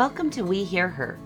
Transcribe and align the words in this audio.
Welcome 0.00 0.30
to 0.30 0.44
We 0.44 0.64
Hear 0.64 0.88
Her. 0.88 1.18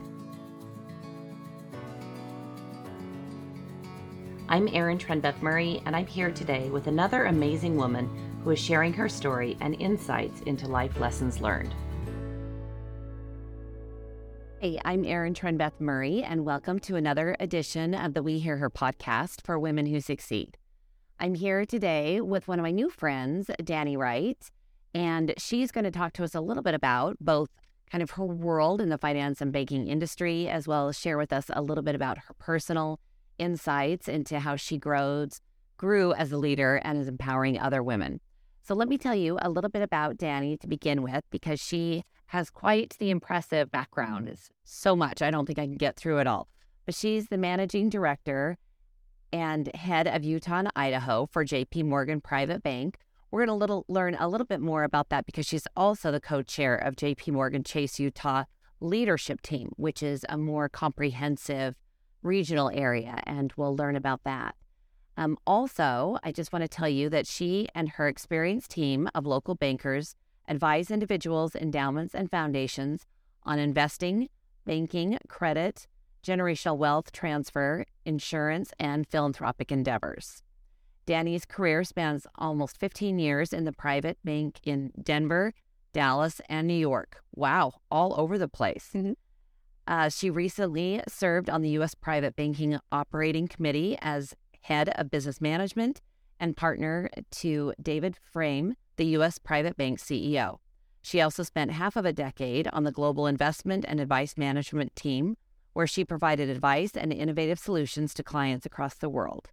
I'm 4.48 4.66
Erin 4.72 4.98
Trenbeth 4.98 5.40
Murray, 5.40 5.80
and 5.86 5.94
I'm 5.94 6.08
here 6.08 6.32
today 6.32 6.70
with 6.70 6.88
another 6.88 7.26
amazing 7.26 7.76
woman 7.76 8.10
who 8.42 8.50
is 8.50 8.58
sharing 8.58 8.92
her 8.94 9.08
story 9.08 9.56
and 9.60 9.80
insights 9.80 10.40
into 10.40 10.66
life 10.66 10.98
lessons 10.98 11.40
learned. 11.40 11.72
Hey, 14.58 14.80
I'm 14.84 15.04
Erin 15.04 15.34
Trenbeth 15.34 15.78
Murray, 15.78 16.24
and 16.24 16.44
welcome 16.44 16.80
to 16.80 16.96
another 16.96 17.36
edition 17.38 17.94
of 17.94 18.12
the 18.12 18.24
We 18.24 18.40
Hear 18.40 18.56
Her 18.56 18.70
podcast 18.70 19.40
for 19.46 19.56
women 19.56 19.86
who 19.86 20.00
succeed. 20.00 20.58
I'm 21.20 21.36
here 21.36 21.64
today 21.64 22.20
with 22.20 22.48
one 22.48 22.58
of 22.58 22.64
my 22.64 22.72
new 22.72 22.90
friends, 22.90 23.46
Danni 23.62 23.96
Wright, 23.96 24.50
and 24.92 25.32
she's 25.38 25.70
going 25.70 25.84
to 25.84 25.92
talk 25.92 26.12
to 26.14 26.24
us 26.24 26.34
a 26.34 26.40
little 26.40 26.64
bit 26.64 26.74
about 26.74 27.18
both 27.20 27.50
kind 27.90 28.02
of 28.02 28.12
her 28.12 28.24
world 28.24 28.80
in 28.80 28.88
the 28.88 28.98
finance 28.98 29.40
and 29.40 29.52
banking 29.52 29.86
industry, 29.86 30.48
as 30.48 30.66
well 30.66 30.88
as 30.88 30.98
share 30.98 31.18
with 31.18 31.32
us 31.32 31.46
a 31.50 31.62
little 31.62 31.84
bit 31.84 31.94
about 31.94 32.18
her 32.18 32.34
personal 32.38 32.98
insights 33.38 34.08
into 34.08 34.40
how 34.40 34.56
she 34.56 34.78
grows, 34.78 35.40
grew 35.76 36.12
as 36.14 36.32
a 36.32 36.38
leader 36.38 36.76
and 36.76 36.98
is 36.98 37.08
empowering 37.08 37.58
other 37.58 37.82
women. 37.82 38.20
So 38.62 38.74
let 38.74 38.88
me 38.88 38.96
tell 38.96 39.14
you 39.14 39.38
a 39.42 39.50
little 39.50 39.70
bit 39.70 39.82
about 39.82 40.16
Danni 40.16 40.58
to 40.60 40.66
begin 40.66 41.02
with, 41.02 41.24
because 41.30 41.60
she 41.60 42.04
has 42.28 42.48
quite 42.48 42.96
the 42.98 43.10
impressive 43.10 43.70
background. 43.70 44.28
It's 44.28 44.50
so 44.64 44.96
much. 44.96 45.20
I 45.20 45.30
don't 45.30 45.46
think 45.46 45.58
I 45.58 45.66
can 45.66 45.76
get 45.76 45.96
through 45.96 46.18
it 46.18 46.26
all. 46.26 46.48
But 46.86 46.94
she's 46.94 47.28
the 47.28 47.38
managing 47.38 47.90
director 47.90 48.56
and 49.32 49.74
head 49.74 50.06
of 50.06 50.24
Utah 50.24 50.60
and 50.60 50.70
Idaho 50.74 51.26
for 51.30 51.44
JP 51.44 51.84
Morgan 51.84 52.20
Private 52.20 52.62
Bank. 52.62 52.98
We're 53.34 53.46
going 53.46 53.58
to 53.58 53.84
learn 53.88 54.14
a 54.14 54.28
little 54.28 54.46
bit 54.46 54.60
more 54.60 54.84
about 54.84 55.08
that 55.08 55.26
because 55.26 55.44
she's 55.44 55.66
also 55.76 56.12
the 56.12 56.20
co-chair 56.20 56.76
of 56.76 56.94
JP 56.94 57.32
Morgan 57.32 57.64
Chase 57.64 57.98
Utah 57.98 58.44
leadership 58.78 59.42
team, 59.42 59.72
which 59.74 60.04
is 60.04 60.24
a 60.28 60.38
more 60.38 60.68
comprehensive 60.68 61.74
regional 62.22 62.70
area, 62.72 63.20
and 63.26 63.52
we'll 63.56 63.74
learn 63.74 63.96
about 63.96 64.22
that. 64.22 64.54
Um, 65.16 65.36
also, 65.48 66.16
I 66.22 66.30
just 66.30 66.52
want 66.52 66.62
to 66.62 66.68
tell 66.68 66.88
you 66.88 67.08
that 67.08 67.26
she 67.26 67.66
and 67.74 67.88
her 67.88 68.06
experienced 68.06 68.70
team 68.70 69.08
of 69.16 69.26
local 69.26 69.56
bankers 69.56 70.14
advise 70.46 70.92
individuals, 70.92 71.56
endowments, 71.56 72.14
and 72.14 72.30
foundations 72.30 73.04
on 73.42 73.58
investing, 73.58 74.28
banking, 74.64 75.18
credit, 75.26 75.88
generational 76.24 76.78
wealth 76.78 77.10
transfer, 77.10 77.84
insurance, 78.04 78.70
and 78.78 79.08
philanthropic 79.08 79.72
endeavors. 79.72 80.43
Danni's 81.06 81.44
career 81.44 81.84
spans 81.84 82.26
almost 82.36 82.78
15 82.78 83.18
years 83.18 83.52
in 83.52 83.64
the 83.64 83.72
private 83.72 84.18
bank 84.24 84.60
in 84.64 84.92
Denver, 85.00 85.52
Dallas, 85.92 86.40
and 86.48 86.66
New 86.66 86.74
York. 86.74 87.22
Wow, 87.34 87.74
all 87.90 88.18
over 88.18 88.38
the 88.38 88.48
place. 88.48 88.90
Mm-hmm. 88.94 89.12
Uh, 89.86 90.08
she 90.08 90.30
recently 90.30 91.02
served 91.06 91.50
on 91.50 91.60
the 91.60 91.70
U.S. 91.70 91.94
Private 91.94 92.36
Banking 92.36 92.78
Operating 92.90 93.46
Committee 93.46 93.98
as 94.00 94.34
head 94.62 94.88
of 94.90 95.10
business 95.10 95.40
management 95.40 96.00
and 96.40 96.56
partner 96.56 97.10
to 97.30 97.74
David 97.80 98.16
Frame, 98.16 98.74
the 98.96 99.06
U.S. 99.06 99.38
Private 99.38 99.76
Bank 99.76 99.98
CEO. 99.98 100.56
She 101.02 101.20
also 101.20 101.42
spent 101.42 101.70
half 101.70 101.96
of 101.96 102.06
a 102.06 102.14
decade 102.14 102.66
on 102.68 102.84
the 102.84 102.90
global 102.90 103.26
investment 103.26 103.84
and 103.86 104.00
advice 104.00 104.38
management 104.38 104.96
team, 104.96 105.36
where 105.74 105.86
she 105.86 106.02
provided 106.02 106.48
advice 106.48 106.92
and 106.96 107.12
innovative 107.12 107.58
solutions 107.58 108.14
to 108.14 108.22
clients 108.22 108.64
across 108.64 108.94
the 108.94 109.10
world. 109.10 109.50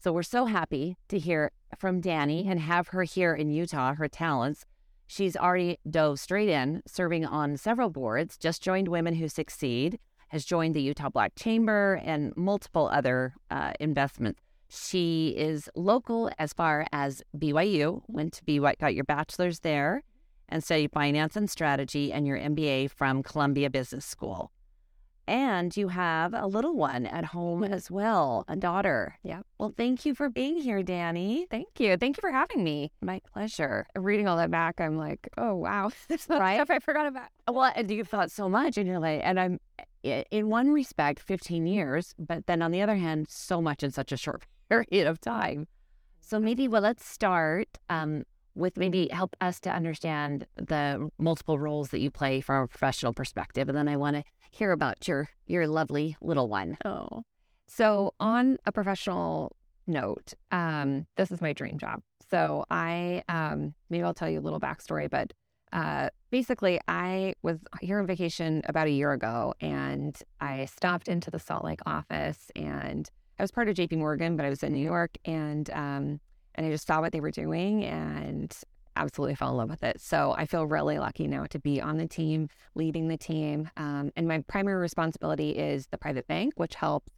So 0.00 0.12
we're 0.12 0.22
so 0.22 0.44
happy 0.44 0.96
to 1.08 1.18
hear 1.18 1.50
from 1.76 2.00
Danni 2.00 2.46
and 2.48 2.60
have 2.60 2.88
her 2.88 3.02
here 3.02 3.34
in 3.34 3.50
Utah, 3.50 3.94
her 3.94 4.06
talents. 4.06 4.64
She's 5.08 5.36
already 5.36 5.78
dove 5.90 6.20
straight 6.20 6.48
in, 6.48 6.82
serving 6.86 7.26
on 7.26 7.56
several 7.56 7.90
boards, 7.90 8.36
just 8.36 8.62
joined 8.62 8.86
Women 8.86 9.14
Who 9.14 9.28
Succeed, 9.28 9.98
has 10.28 10.44
joined 10.44 10.76
the 10.76 10.82
Utah 10.82 11.08
Black 11.08 11.34
Chamber, 11.34 12.00
and 12.04 12.32
multiple 12.36 12.88
other 12.92 13.34
uh, 13.50 13.72
investments. 13.80 14.40
She 14.68 15.34
is 15.36 15.68
local 15.74 16.30
as 16.38 16.52
far 16.52 16.86
as 16.92 17.22
BYU, 17.36 18.02
went 18.06 18.34
to 18.34 18.44
BYU, 18.44 18.78
got 18.78 18.94
your 18.94 19.04
bachelor's 19.04 19.60
there, 19.60 20.04
and 20.48 20.62
studied 20.62 20.92
finance 20.92 21.34
and 21.34 21.50
strategy 21.50 22.12
and 22.12 22.24
your 22.24 22.38
MBA 22.38 22.90
from 22.90 23.24
Columbia 23.24 23.68
Business 23.68 24.04
School. 24.04 24.52
And 25.28 25.76
you 25.76 25.88
have 25.88 26.32
a 26.32 26.46
little 26.46 26.74
one 26.74 27.04
at 27.04 27.26
home 27.26 27.62
as 27.62 27.90
well, 27.90 28.46
a 28.48 28.56
daughter. 28.56 29.18
Yeah. 29.22 29.42
Well, 29.58 29.74
thank 29.76 30.06
you 30.06 30.14
for 30.14 30.30
being 30.30 30.56
here, 30.56 30.82
Danni. 30.82 31.44
Thank 31.50 31.78
you. 31.78 31.98
Thank 31.98 32.16
you 32.16 32.22
for 32.22 32.32
having 32.32 32.64
me. 32.64 32.92
My 33.02 33.20
pleasure. 33.34 33.86
Reading 33.94 34.26
all 34.26 34.38
that 34.38 34.50
back, 34.50 34.80
I'm 34.80 34.96
like, 34.96 35.28
oh 35.36 35.54
wow, 35.54 35.90
that's 36.08 36.26
right? 36.30 36.54
stuff 36.56 36.70
I 36.70 36.78
forgot 36.78 37.06
about. 37.06 37.28
Well, 37.46 37.70
and 37.76 37.90
you've 37.90 38.08
thought 38.08 38.30
so 38.30 38.48
much, 38.48 38.78
and 38.78 38.86
you're 38.86 38.98
like, 38.98 39.20
and 39.22 39.38
I'm 39.38 39.60
in 40.02 40.48
one 40.48 40.70
respect, 40.70 41.20
15 41.20 41.66
years, 41.66 42.14
but 42.18 42.46
then 42.46 42.62
on 42.62 42.70
the 42.70 42.80
other 42.80 42.96
hand, 42.96 43.26
so 43.28 43.60
much 43.60 43.82
in 43.82 43.90
such 43.90 44.12
a 44.12 44.16
short 44.16 44.46
period 44.70 45.06
of 45.06 45.20
time. 45.20 45.66
So 46.20 46.40
maybe 46.40 46.68
well, 46.68 46.80
let's 46.80 47.04
start 47.06 47.68
um, 47.90 48.24
with 48.58 48.76
maybe 48.76 49.08
help 49.12 49.36
us 49.40 49.60
to 49.60 49.70
understand 49.70 50.46
the 50.56 51.08
multiple 51.18 51.58
roles 51.58 51.90
that 51.90 52.00
you 52.00 52.10
play 52.10 52.40
from 52.40 52.64
a 52.64 52.68
professional 52.68 53.12
perspective, 53.14 53.68
and 53.68 53.78
then 53.78 53.88
I 53.88 53.96
want 53.96 54.16
to 54.16 54.24
hear 54.50 54.72
about 54.72 55.06
your 55.06 55.28
your 55.46 55.66
lovely 55.66 56.16
little 56.20 56.48
one. 56.48 56.76
Oh, 56.84 57.22
so 57.66 58.14
on 58.18 58.58
a 58.66 58.72
professional 58.72 59.56
note, 59.86 60.34
um, 60.50 61.06
this 61.16 61.30
is 61.30 61.40
my 61.40 61.52
dream 61.52 61.78
job. 61.78 62.00
So 62.30 62.64
I 62.70 63.22
um, 63.28 63.74
maybe 63.88 64.02
I'll 64.02 64.14
tell 64.14 64.28
you 64.28 64.40
a 64.40 64.42
little 64.42 64.60
backstory, 64.60 65.08
but 65.08 65.32
uh, 65.72 66.08
basically 66.30 66.80
I 66.88 67.34
was 67.42 67.58
here 67.80 67.98
on 67.98 68.06
vacation 68.06 68.62
about 68.66 68.86
a 68.86 68.90
year 68.90 69.12
ago, 69.12 69.54
and 69.60 70.18
I 70.40 70.64
stopped 70.64 71.08
into 71.08 71.30
the 71.30 71.38
Salt 71.38 71.64
Lake 71.64 71.80
office, 71.86 72.50
and 72.56 73.08
I 73.38 73.42
was 73.42 73.50
part 73.50 73.68
of 73.68 73.76
J.P. 73.76 73.96
Morgan, 73.96 74.36
but 74.36 74.44
I 74.44 74.48
was 74.50 74.62
in 74.62 74.72
New 74.72 74.84
York, 74.84 75.16
and 75.24 75.70
um, 75.70 76.20
and 76.58 76.66
I 76.66 76.70
just 76.70 76.86
saw 76.86 77.00
what 77.00 77.12
they 77.12 77.20
were 77.20 77.30
doing, 77.30 77.84
and 77.84 78.54
absolutely 78.96 79.36
fell 79.36 79.50
in 79.50 79.56
love 79.56 79.70
with 79.70 79.84
it. 79.84 80.00
So 80.00 80.34
I 80.36 80.44
feel 80.44 80.66
really 80.66 80.98
lucky 80.98 81.28
now 81.28 81.46
to 81.46 81.58
be 81.60 81.80
on 81.80 81.98
the 81.98 82.06
team, 82.06 82.48
leading 82.74 83.06
the 83.06 83.16
team. 83.16 83.70
Um, 83.76 84.10
and 84.16 84.26
my 84.26 84.40
primary 84.48 84.80
responsibility 84.80 85.50
is 85.50 85.86
the 85.86 85.98
private 85.98 86.26
bank, 86.26 86.54
which 86.56 86.74
helps 86.74 87.08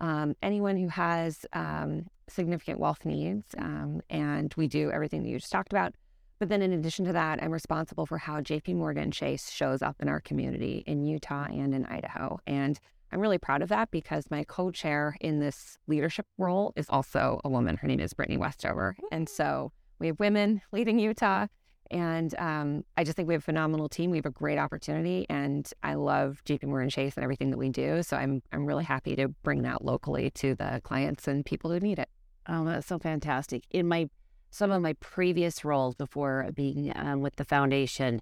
um, 0.00 0.36
anyone 0.42 0.76
who 0.76 0.88
has 0.88 1.46
um, 1.54 2.06
significant 2.28 2.78
wealth 2.78 3.06
needs. 3.06 3.46
Um, 3.56 4.02
and 4.10 4.52
we 4.58 4.68
do 4.68 4.90
everything 4.90 5.22
that 5.22 5.30
you 5.30 5.38
just 5.38 5.50
talked 5.50 5.72
about. 5.72 5.94
But 6.38 6.50
then 6.50 6.62
in 6.62 6.72
addition 6.72 7.06
to 7.06 7.12
that, 7.14 7.42
I'm 7.42 7.52
responsible 7.52 8.06
for 8.06 8.18
how 8.18 8.40
JP 8.40 8.76
Morgan 8.76 9.10
Chase 9.10 9.50
shows 9.50 9.82
up 9.82 9.96
in 10.00 10.08
our 10.08 10.20
community 10.20 10.84
in 10.86 11.04
Utah 11.04 11.44
and 11.44 11.74
in 11.74 11.86
Idaho. 11.86 12.38
And 12.46 12.78
I'm 13.12 13.20
really 13.20 13.38
proud 13.38 13.62
of 13.62 13.68
that 13.70 13.90
because 13.90 14.30
my 14.30 14.44
co 14.44 14.70
chair 14.70 15.16
in 15.20 15.40
this 15.40 15.78
leadership 15.86 16.26
role 16.38 16.72
is 16.76 16.86
also 16.88 17.40
a 17.44 17.48
woman. 17.48 17.76
Her 17.76 17.88
name 17.88 18.00
is 18.00 18.14
Brittany 18.14 18.36
Westover. 18.36 18.96
And 19.10 19.28
so 19.28 19.72
we 19.98 20.06
have 20.08 20.20
women 20.20 20.62
leading 20.72 20.98
Utah. 20.98 21.46
And 21.90 22.34
um, 22.38 22.84
I 22.96 23.02
just 23.02 23.16
think 23.16 23.26
we 23.26 23.34
have 23.34 23.42
a 23.42 23.44
phenomenal 23.44 23.88
team. 23.88 24.10
We 24.10 24.18
have 24.18 24.26
a 24.26 24.30
great 24.30 24.58
opportunity, 24.58 25.26
and 25.28 25.68
I 25.82 25.94
love 25.94 26.40
JP 26.46 26.64
Morgan 26.64 26.88
Chase 26.88 27.16
and 27.16 27.24
everything 27.24 27.50
that 27.50 27.56
we 27.56 27.68
do. 27.68 28.04
So 28.04 28.16
I'm 28.16 28.42
I'm 28.52 28.64
really 28.64 28.84
happy 28.84 29.16
to 29.16 29.26
bring 29.26 29.62
that 29.62 29.84
locally 29.84 30.30
to 30.30 30.54
the 30.54 30.80
clients 30.84 31.26
and 31.26 31.44
people 31.44 31.72
who 31.72 31.80
need 31.80 31.98
it. 31.98 32.08
Oh, 32.48 32.64
that's 32.64 32.86
so 32.86 33.00
fantastic! 33.00 33.64
In 33.70 33.88
my 33.88 34.08
some 34.50 34.70
of 34.70 34.82
my 34.82 34.92
previous 34.94 35.64
roles 35.64 35.96
before 35.96 36.48
being 36.54 36.92
um, 36.94 37.22
with 37.22 37.34
the 37.34 37.44
foundation, 37.44 38.20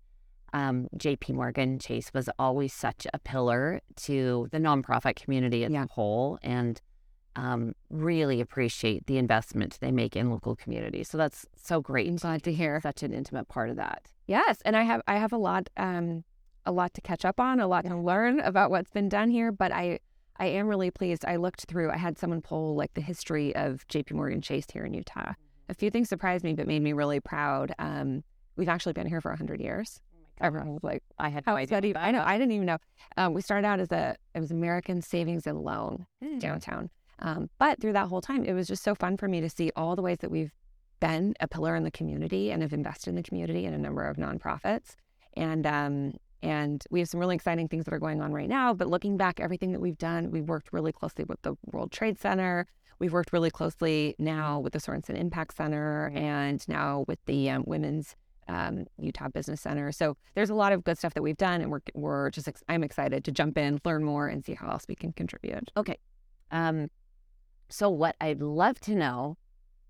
um, 0.53 0.89
JP 0.97 1.35
Morgan 1.35 1.79
Chase 1.79 2.11
was 2.15 2.29
always 2.39 2.73
such 2.73 3.07
a 3.13 3.19
pillar 3.19 3.81
to 3.97 4.49
the 4.51 4.59
nonprofit 4.59 5.17
community 5.17 5.65
as 5.65 5.73
yeah. 5.73 5.85
a 5.85 5.87
whole, 5.87 6.39
and 6.43 6.81
um, 7.37 7.75
really 7.91 8.41
appreciate 8.41 9.07
the 9.07 9.19
investment 9.19 9.79
they 9.81 9.93
make 9.93 10.17
in 10.17 10.31
local 10.31 10.57
communities. 10.57 11.09
So 11.09 11.19
that's 11.19 11.47
so 11.57 11.81
great. 11.81 12.09
I'm 12.09 12.17
glad 12.17 12.43
to 12.45 12.53
hear 12.53 12.81
such 12.83 13.03
an 13.03 13.13
intimate 13.13 13.49
part 13.49 13.71
of 13.71 13.77
that. 13.77 14.11
Yes, 14.27 14.61
and 14.65 14.77
I 14.77 14.83
have 14.83 15.03
I 15.07 15.19
have 15.19 15.33
a 15.33 15.39
lot 15.39 15.71
um, 15.77 16.25
a 16.67 16.73
lot 16.73 16.95
to 16.95 17.01
catch 17.01 17.25
up 17.25 17.39
on, 17.39 17.61
a 17.61 17.69
lot 17.69 17.85
to 17.85 17.97
learn 17.97 18.41
about 18.41 18.71
what's 18.71 18.91
been 18.91 19.09
done 19.09 19.31
here. 19.31 19.53
But 19.53 19.73
I 19.73 20.01
I 20.37 20.47
am 20.47 20.67
really 20.67 20.91
pleased. 20.91 21.25
I 21.25 21.37
looked 21.37 21.67
through. 21.67 21.91
I 21.91 21.97
had 21.97 22.19
someone 22.19 22.43
pull 22.43 22.75
like 22.75 22.95
the 22.95 23.01
history 23.01 23.55
of 23.57 23.87
J.P. 23.89 24.15
Morgan 24.15 24.41
Chase 24.41 24.67
here 24.73 24.85
in 24.85 24.95
Utah. 24.95 25.33
A 25.69 25.75
few 25.75 25.91
things 25.91 26.09
surprised 26.09 26.45
me, 26.45 26.55
but 26.55 26.67
made 26.67 26.83
me 26.83 26.93
really 26.93 27.21
proud. 27.21 27.73
Um, 27.79 28.25
we've 28.57 28.69
actually 28.69 28.95
been 28.95 29.07
here 29.07 29.21
for 29.21 29.35
hundred 29.35 29.61
years. 29.61 30.01
Everyone 30.41 30.73
was 30.75 30.85
like, 30.85 31.03
I 31.19 31.29
had 31.29 31.47
no 31.47 31.57
idea. 31.57 31.95
I 31.97 32.11
know. 32.11 32.23
I 32.25 32.39
didn't 32.39 32.53
even 32.53 32.67
know. 32.67 32.79
Um, 33.17 33.35
we 33.35 33.43
started 33.43 33.67
out 33.67 33.81
as 33.81 33.91
a 33.91 34.17
it 34.35 34.41
was 34.41 34.51
American 34.51 35.03
Savings 35.03 35.47
and 35.47 35.61
Loan 35.61 36.07
mm. 36.23 36.39
downtown. 36.41 36.91
Um, 37.21 37.51
but 37.59 37.81
through 37.81 37.95
that 37.95 38.09
whole 38.09 38.21
time, 38.21 38.45
it 38.45 38.53
was 38.53 38.69
just 38.69 38.85
so 38.85 38.95
fun 38.95 39.17
for 39.17 39.29
me 39.29 39.41
to 39.41 39.51
see 39.51 39.73
all 39.75 39.97
the 39.97 40.03
ways 40.03 40.19
that 40.21 40.31
we've 40.31 40.53
been 41.01 41.35
a 41.41 41.49
pillar 41.49 41.75
in 41.77 41.85
the 41.85 41.91
community 41.91 42.51
and 42.51 42.63
have 42.63 42.73
invested 42.73 43.11
in 43.11 43.17
the 43.17 43.23
community 43.23 43.65
in 43.65 43.75
a 43.75 43.79
number 43.79 44.05
of 44.05 44.17
nonprofits. 44.17 44.95
And 45.37 45.67
um, 45.67 46.15
and 46.43 46.85
we 46.91 47.01
have 47.01 47.09
some 47.09 47.19
really 47.19 47.35
exciting 47.35 47.69
things 47.69 47.85
that 47.85 47.95
are 47.95 47.99
going 47.99 48.21
on 48.21 48.33
right 48.33 48.49
now. 48.49 48.73
But 48.73 48.89
looking 48.89 49.17
back, 49.17 49.41
everything 49.41 49.73
that 49.73 49.81
we've 49.81 49.99
done, 49.99 50.31
we've 50.31 50.49
worked 50.49 50.73
really 50.73 50.93
closely 50.93 51.25
with 51.25 51.43
the 51.43 51.55
World 51.73 51.91
Trade 51.91 52.21
Center. 52.21 52.67
We've 53.01 53.13
worked 53.13 53.33
really 53.33 53.51
closely 53.51 54.15
now 54.19 54.61
with 54.61 54.73
the 54.73 54.81
Sorenson 54.81 55.17
Impact 55.17 55.57
Center 55.57 56.13
and 56.15 56.67
now 56.69 57.05
with 57.09 57.19
the 57.27 57.51
um, 57.51 57.65
Women's 57.67 58.17
um, 58.49 58.87
Utah 58.99 59.29
Business 59.29 59.61
Center. 59.61 59.93
So 59.93 60.17
there's 60.35 60.51
a 60.51 60.55
lot 60.55 60.73
of 60.73 60.85
good 60.85 60.99
stuff 60.99 61.15
that 61.15 61.23
we've 61.23 61.37
done, 61.37 61.61
and 61.61 61.71
we're 61.71 61.81
we're 61.95 62.31
just 62.31 62.49
ex- 62.49 62.63
I'm 62.69 62.83
excited 62.83 63.25
to 63.25 63.33
jump 63.33 63.59
in, 63.59 63.81
learn 63.85 64.05
more, 64.05 64.29
and 64.29 64.45
see 64.45 64.55
how 64.55 64.71
else 64.71 64.85
we 64.89 64.95
can 64.95 65.13
contribute. 65.13 65.71
Okay. 65.77 65.99
Um, 66.51 66.89
so 67.69 67.91
what 67.91 68.17
I'd 68.21 68.41
love 68.41 68.81
to 68.81 68.95
know, 68.95 69.37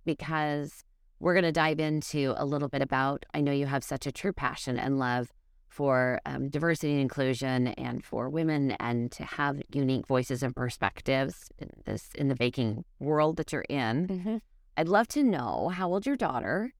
because 0.04 0.84
we're 1.20 1.34
going 1.34 1.44
to 1.44 1.52
dive 1.52 1.80
into 1.80 2.34
a 2.36 2.44
little 2.44 2.68
bit 2.68 2.82
about. 2.82 3.24
I 3.34 3.40
know 3.40 3.52
you 3.52 3.66
have 3.66 3.84
such 3.84 4.06
a 4.06 4.12
true 4.12 4.32
passion 4.32 4.78
and 4.78 4.98
love 4.98 5.32
for 5.68 6.20
um, 6.26 6.48
diversity 6.48 6.92
and 6.92 7.00
inclusion, 7.00 7.68
and 7.68 8.04
for 8.04 8.28
women, 8.28 8.72
and 8.80 9.12
to 9.12 9.24
have 9.24 9.60
unique 9.72 10.06
voices 10.06 10.42
and 10.42 10.56
perspectives 10.56 11.50
in 11.58 11.68
this 11.84 12.08
in 12.14 12.28
the 12.28 12.34
baking 12.34 12.84
world 12.98 13.36
that 13.36 13.52
you're 13.52 13.66
in. 13.68 14.06
I'd 14.76 14.88
love 14.88 15.08
to 15.08 15.22
know 15.22 15.68
how 15.68 15.92
old 15.92 16.06
your 16.06 16.16
daughter. 16.16 16.72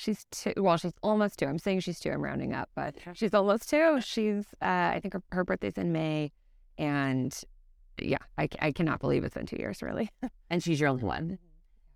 She's 0.00 0.24
two. 0.30 0.54
Well, 0.56 0.78
she's 0.78 0.94
almost 1.02 1.38
two. 1.38 1.44
I'm 1.44 1.58
saying 1.58 1.80
she's 1.80 2.00
two. 2.00 2.10
I'm 2.10 2.22
rounding 2.22 2.54
up, 2.54 2.70
but 2.74 2.94
she's 3.12 3.34
almost 3.34 3.68
two. 3.68 4.00
She's. 4.00 4.46
Uh, 4.62 4.94
I 4.94 4.98
think 5.02 5.12
her, 5.12 5.22
her 5.30 5.44
birthday's 5.44 5.76
in 5.76 5.92
May, 5.92 6.32
and 6.78 7.38
yeah, 8.00 8.16
I, 8.38 8.48
I 8.60 8.72
cannot 8.72 9.00
believe 9.00 9.24
it's 9.24 9.34
been 9.34 9.44
two 9.44 9.58
years. 9.58 9.82
Really. 9.82 10.10
and 10.50 10.62
she's 10.62 10.80
your 10.80 10.88
only 10.88 11.04
one. 11.04 11.24
Mm-hmm. 11.24 11.34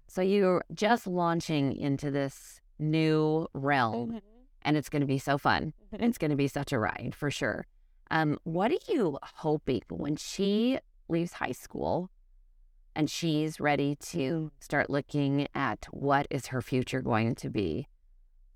So 0.08 0.20
you're 0.20 0.62
just 0.74 1.06
launching 1.06 1.74
into 1.74 2.10
this 2.10 2.60
new 2.78 3.48
realm, 3.54 4.08
mm-hmm. 4.10 4.18
and 4.60 4.76
it's 4.76 4.90
going 4.90 5.00
to 5.00 5.06
be 5.06 5.18
so 5.18 5.38
fun. 5.38 5.72
Mm-hmm. 5.94 6.04
It's 6.04 6.18
going 6.18 6.30
to 6.30 6.36
be 6.36 6.48
such 6.48 6.72
a 6.72 6.78
ride 6.78 7.14
for 7.16 7.30
sure. 7.30 7.66
Um, 8.10 8.36
what 8.44 8.70
are 8.70 8.92
you 8.92 9.18
hoping 9.22 9.80
when 9.88 10.16
she 10.16 10.78
leaves 11.08 11.32
high 11.32 11.52
school 11.52 12.10
and 12.94 13.08
she's 13.08 13.58
ready 13.58 13.96
to 13.96 14.52
start 14.60 14.90
looking 14.90 15.48
at 15.54 15.86
what 15.90 16.26
is 16.28 16.48
her 16.48 16.60
future 16.60 17.00
going 17.00 17.34
to 17.36 17.48
be? 17.48 17.88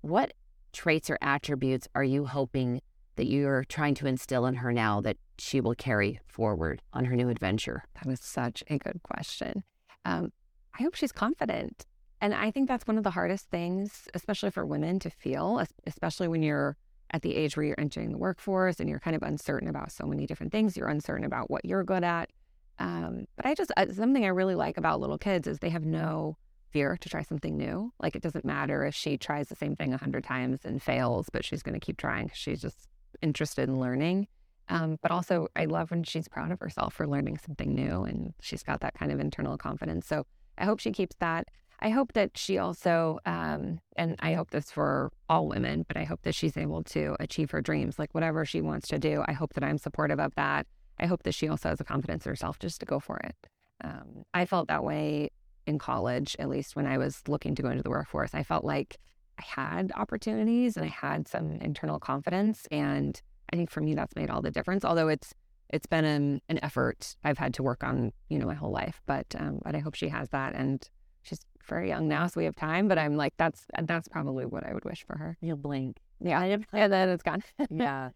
What 0.01 0.33
traits 0.71 1.09
or 1.09 1.17
attributes 1.21 1.87
are 1.95 2.03
you 2.03 2.25
hoping 2.25 2.81
that 3.15 3.27
you're 3.27 3.65
trying 3.65 3.95
to 3.95 4.07
instill 4.07 4.45
in 4.45 4.55
her 4.55 4.71
now 4.71 5.01
that 5.01 5.17
she 5.37 5.59
will 5.59 5.75
carry 5.75 6.19
forward 6.25 6.81
on 6.93 7.05
her 7.05 7.15
new 7.15 7.29
adventure? 7.29 7.83
That 7.95 8.05
was 8.05 8.21
such 8.21 8.63
a 8.69 8.77
good 8.77 9.01
question. 9.03 9.63
Um, 10.05 10.31
I 10.77 10.83
hope 10.83 10.95
she's 10.95 11.11
confident. 11.11 11.85
And 12.21 12.33
I 12.33 12.51
think 12.51 12.67
that's 12.67 12.87
one 12.87 12.97
of 12.97 13.03
the 13.03 13.11
hardest 13.11 13.49
things, 13.49 14.07
especially 14.13 14.51
for 14.51 14.65
women 14.65 14.99
to 14.99 15.09
feel, 15.09 15.61
especially 15.85 16.27
when 16.27 16.43
you're 16.43 16.77
at 17.11 17.21
the 17.21 17.35
age 17.35 17.57
where 17.57 17.65
you're 17.65 17.79
entering 17.79 18.11
the 18.11 18.17
workforce 18.17 18.79
and 18.79 18.89
you're 18.89 18.99
kind 18.99 19.15
of 19.15 19.23
uncertain 19.23 19.67
about 19.67 19.91
so 19.91 20.05
many 20.05 20.27
different 20.27 20.51
things. 20.51 20.77
You're 20.77 20.89
uncertain 20.89 21.25
about 21.25 21.49
what 21.49 21.65
you're 21.65 21.83
good 21.83 22.03
at. 22.03 22.29
Um, 22.77 23.25
but 23.35 23.45
I 23.45 23.55
just, 23.55 23.71
uh, 23.75 23.87
something 23.91 24.23
I 24.23 24.29
really 24.29 24.55
like 24.55 24.77
about 24.77 24.99
little 24.99 25.17
kids 25.17 25.47
is 25.47 25.59
they 25.59 25.69
have 25.69 25.85
no 25.85 26.37
fear 26.71 26.97
to 26.97 27.09
try 27.09 27.21
something 27.21 27.57
new. 27.57 27.91
Like 27.99 28.15
it 28.15 28.21
doesn't 28.21 28.45
matter 28.45 28.85
if 28.85 28.95
she 28.95 29.17
tries 29.17 29.49
the 29.49 29.55
same 29.55 29.75
thing 29.75 29.93
a 29.93 29.97
hundred 29.97 30.23
times 30.23 30.61
and 30.63 30.81
fails, 30.81 31.29
but 31.31 31.45
she's 31.45 31.63
going 31.63 31.79
to 31.79 31.85
keep 31.85 31.97
trying. 31.97 32.25
Because 32.25 32.39
she's 32.39 32.61
just 32.61 32.87
interested 33.21 33.67
in 33.67 33.79
learning. 33.79 34.27
Um, 34.69 34.97
but 35.01 35.11
also, 35.11 35.47
I 35.55 35.65
love 35.65 35.91
when 35.91 36.03
she's 36.03 36.27
proud 36.27 36.51
of 36.51 36.59
herself 36.59 36.93
for 36.93 37.07
learning 37.07 37.39
something 37.39 37.73
new 37.73 38.03
and 38.03 38.33
she's 38.39 38.63
got 38.63 38.81
that 38.81 38.93
kind 38.93 39.11
of 39.11 39.19
internal 39.19 39.57
confidence. 39.57 40.05
So 40.07 40.25
I 40.57 40.65
hope 40.65 40.79
she 40.79 40.91
keeps 40.91 41.15
that. 41.19 41.47
I 41.81 41.89
hope 41.89 42.13
that 42.13 42.37
she 42.37 42.57
also, 42.57 43.19
um, 43.25 43.79
and 43.95 44.15
I 44.19 44.33
hope 44.33 44.51
this 44.51 44.69
for 44.69 45.11
all 45.29 45.47
women, 45.47 45.85
but 45.87 45.97
I 45.97 46.03
hope 46.03 46.21
that 46.23 46.35
she's 46.35 46.57
able 46.57 46.83
to 46.83 47.15
achieve 47.19 47.51
her 47.51 47.61
dreams, 47.61 47.97
like 47.97 48.13
whatever 48.13 48.45
she 48.45 48.61
wants 48.61 48.89
to 48.89 48.99
do. 48.99 49.23
I 49.25 49.31
hope 49.31 49.53
that 49.53 49.63
I'm 49.63 49.77
supportive 49.77 50.19
of 50.19 50.35
that. 50.35 50.67
I 50.99 51.05
hope 51.05 51.23
that 51.23 51.33
she 51.33 51.47
also 51.47 51.69
has 51.69 51.77
the 51.77 51.85
confidence 51.85 52.25
in 52.25 52.29
herself 52.29 52.59
just 52.59 52.81
to 52.81 52.85
go 52.85 52.99
for 52.99 53.17
it. 53.17 53.35
Um, 53.81 54.23
I 54.33 54.45
felt 54.45 54.67
that 54.67 54.83
way 54.83 55.29
in 55.69 55.79
college, 55.79 56.35
at 56.39 56.49
least 56.49 56.75
when 56.75 56.85
I 56.85 56.97
was 56.97 57.21
looking 57.27 57.55
to 57.55 57.61
go 57.61 57.69
into 57.69 57.83
the 57.83 57.89
workforce. 57.89 58.31
I 58.33 58.43
felt 58.43 58.65
like 58.65 58.97
I 59.37 59.43
had 59.45 59.91
opportunities 59.95 60.75
and 60.75 60.85
I 60.85 60.89
had 60.89 61.27
some 61.27 61.51
internal 61.61 61.99
confidence, 61.99 62.67
and 62.71 63.21
I 63.53 63.55
think 63.55 63.69
for 63.69 63.79
me 63.79 63.93
that's 63.93 64.15
made 64.15 64.29
all 64.29 64.41
the 64.41 64.51
difference. 64.51 64.83
Although 64.83 65.07
it's 65.07 65.33
it's 65.69 65.85
been 65.85 66.03
an, 66.03 66.41
an 66.49 66.59
effort 66.63 67.15
I've 67.23 67.37
had 67.37 67.53
to 67.53 67.63
work 67.63 67.83
on, 67.83 68.11
you 68.29 68.39
know, 68.39 68.47
my 68.47 68.55
whole 68.55 68.71
life. 68.71 69.01
But 69.05 69.27
um, 69.37 69.59
but 69.63 69.75
I 69.75 69.79
hope 69.79 69.95
she 69.95 70.09
has 70.09 70.29
that, 70.29 70.55
and 70.55 70.87
she's 71.21 71.39
very 71.67 71.87
young 71.89 72.07
now, 72.07 72.25
so 72.27 72.39
we 72.39 72.45
have 72.45 72.55
time. 72.55 72.87
But 72.87 72.97
I'm 72.97 73.15
like, 73.15 73.33
that's 73.37 73.65
that's 73.83 74.07
probably 74.07 74.45
what 74.45 74.65
I 74.65 74.73
would 74.73 74.83
wish 74.83 75.05
for 75.05 75.17
her. 75.17 75.37
You'll 75.39 75.57
blink. 75.57 75.97
Yeah, 76.19 76.41
and 76.41 76.91
then 76.91 77.09
it's 77.09 77.23
gone. 77.23 77.43
yeah. 77.69 78.09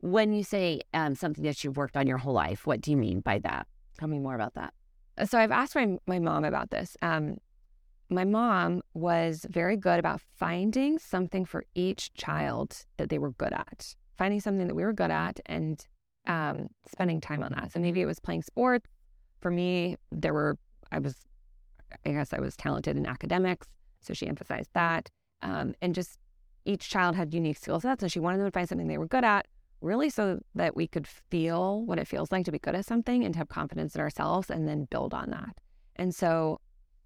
When 0.00 0.32
you 0.32 0.44
say 0.44 0.82
um, 0.94 1.14
something 1.16 1.42
that 1.44 1.64
you've 1.64 1.76
worked 1.76 1.96
on 1.96 2.06
your 2.06 2.18
whole 2.18 2.34
life, 2.34 2.66
what 2.66 2.80
do 2.80 2.90
you 2.90 2.96
mean 2.96 3.20
by 3.20 3.40
that? 3.40 3.66
Tell 3.98 4.08
me 4.08 4.18
more 4.18 4.34
about 4.34 4.54
that. 4.54 4.72
So 5.24 5.38
I've 5.38 5.50
asked 5.50 5.74
my 5.74 5.96
my 6.06 6.18
mom 6.18 6.44
about 6.44 6.70
this. 6.70 6.96
Um, 7.02 7.38
my 8.08 8.24
mom 8.24 8.82
was 8.94 9.46
very 9.50 9.76
good 9.76 9.98
about 9.98 10.20
finding 10.38 10.98
something 10.98 11.44
for 11.44 11.64
each 11.74 12.12
child 12.14 12.84
that 12.98 13.08
they 13.08 13.18
were 13.18 13.32
good 13.32 13.52
at, 13.52 13.96
finding 14.16 14.40
something 14.40 14.68
that 14.68 14.74
we 14.74 14.84
were 14.84 14.92
good 14.92 15.10
at, 15.10 15.40
and 15.46 15.84
um, 16.26 16.68
spending 16.86 17.20
time 17.20 17.42
on 17.42 17.52
that. 17.52 17.72
So 17.72 17.80
maybe 17.80 18.00
it 18.00 18.06
was 18.06 18.20
playing 18.20 18.42
sports. 18.42 18.88
For 19.40 19.50
me, 19.50 19.96
there 20.12 20.34
were 20.34 20.58
I 20.92 20.98
was, 20.98 21.16
I 22.04 22.10
guess 22.12 22.32
I 22.32 22.40
was 22.40 22.56
talented 22.56 22.96
in 22.96 23.06
academics, 23.06 23.66
so 24.00 24.14
she 24.14 24.28
emphasized 24.28 24.70
that, 24.74 25.10
um, 25.42 25.74
and 25.82 25.94
just 25.94 26.18
each 26.64 26.88
child 26.88 27.16
had 27.16 27.34
unique 27.34 27.58
skill 27.58 27.80
sets, 27.80 28.02
and 28.02 28.12
she 28.12 28.20
wanted 28.20 28.38
them 28.38 28.46
to 28.46 28.52
find 28.52 28.68
something 28.68 28.86
they 28.86 28.98
were 28.98 29.08
good 29.08 29.24
at, 29.24 29.46
really 29.80 30.10
so 30.10 30.40
that 30.54 30.76
we 30.76 30.86
could 30.86 31.06
feel 31.06 31.84
what 31.84 31.98
it 31.98 32.08
feels 32.08 32.32
like 32.32 32.44
to 32.44 32.52
be 32.52 32.58
good 32.58 32.74
at 32.74 32.86
something 32.86 33.24
and 33.24 33.34
to 33.34 33.38
have 33.38 33.48
confidence 33.48 33.94
in 33.94 34.00
ourselves 34.00 34.50
and 34.50 34.66
then 34.66 34.86
build 34.90 35.14
on 35.14 35.30
that. 35.30 35.56
And 35.96 36.14
so, 36.14 36.60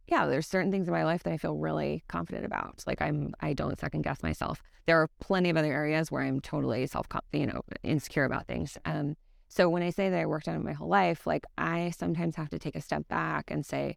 yeah, 0.06 0.26
there's 0.26 0.46
certain 0.46 0.70
things 0.70 0.88
in 0.88 0.92
my 0.92 1.04
life 1.04 1.22
that 1.22 1.32
I 1.32 1.36
feel 1.36 1.56
really 1.56 2.02
confident 2.08 2.44
about. 2.44 2.82
Like 2.86 3.00
I'm, 3.00 3.34
I 3.40 3.52
don't 3.52 3.78
second 3.78 4.02
guess 4.02 4.22
myself. 4.22 4.62
There 4.86 5.00
are 5.00 5.08
plenty 5.20 5.50
of 5.50 5.56
other 5.56 5.72
areas 5.72 6.10
where 6.10 6.22
I'm 6.22 6.40
totally 6.40 6.86
self, 6.86 7.06
you 7.32 7.46
know, 7.46 7.62
insecure 7.82 8.24
about 8.24 8.46
things. 8.46 8.76
Um, 8.84 9.16
so 9.48 9.68
when 9.68 9.82
I 9.82 9.90
say 9.90 10.10
that 10.10 10.20
I 10.20 10.26
worked 10.26 10.48
on 10.48 10.56
it 10.56 10.64
my 10.64 10.72
whole 10.72 10.88
life, 10.88 11.26
like 11.26 11.44
I 11.58 11.90
sometimes 11.90 12.36
have 12.36 12.50
to 12.50 12.58
take 12.58 12.76
a 12.76 12.80
step 12.80 13.06
back 13.08 13.50
and 13.50 13.66
say, 13.66 13.96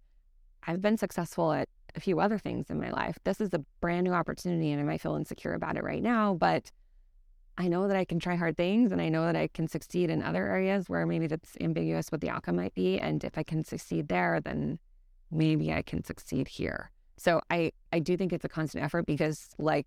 I've 0.65 0.81
been 0.81 0.97
successful 0.97 1.51
at 1.51 1.69
a 1.95 1.99
few 1.99 2.19
other 2.19 2.37
things 2.37 2.69
in 2.69 2.79
my 2.79 2.89
life. 2.89 3.17
This 3.23 3.39
is 3.39 3.53
a 3.53 3.63
brand 3.79 4.05
new 4.05 4.13
opportunity 4.13 4.71
and 4.71 4.81
I 4.81 4.83
might 4.83 5.01
feel 5.01 5.15
insecure 5.15 5.53
about 5.53 5.77
it 5.77 5.83
right 5.83 6.01
now, 6.01 6.33
but 6.33 6.71
I 7.57 7.67
know 7.67 7.87
that 7.87 7.97
I 7.97 8.05
can 8.05 8.19
try 8.19 8.35
hard 8.35 8.57
things 8.57 8.91
and 8.91 9.01
I 9.01 9.09
know 9.09 9.25
that 9.25 9.35
I 9.35 9.47
can 9.47 9.67
succeed 9.67 10.09
in 10.09 10.23
other 10.23 10.47
areas 10.47 10.89
where 10.89 11.05
maybe 11.05 11.27
that's 11.27 11.55
ambiguous 11.61 12.11
what 12.11 12.21
the 12.21 12.29
outcome 12.29 12.55
might 12.55 12.73
be. 12.73 12.99
And 12.99 13.23
if 13.23 13.37
I 13.37 13.43
can 13.43 13.63
succeed 13.63 14.07
there, 14.07 14.41
then 14.41 14.79
maybe 15.29 15.71
I 15.71 15.83
can 15.83 16.03
succeed 16.03 16.47
here. 16.47 16.91
So 17.17 17.41
I, 17.51 17.71
I 17.91 17.99
do 17.99 18.17
think 18.17 18.33
it's 18.33 18.45
a 18.45 18.49
constant 18.49 18.83
effort 18.83 19.05
because 19.05 19.49
like 19.59 19.85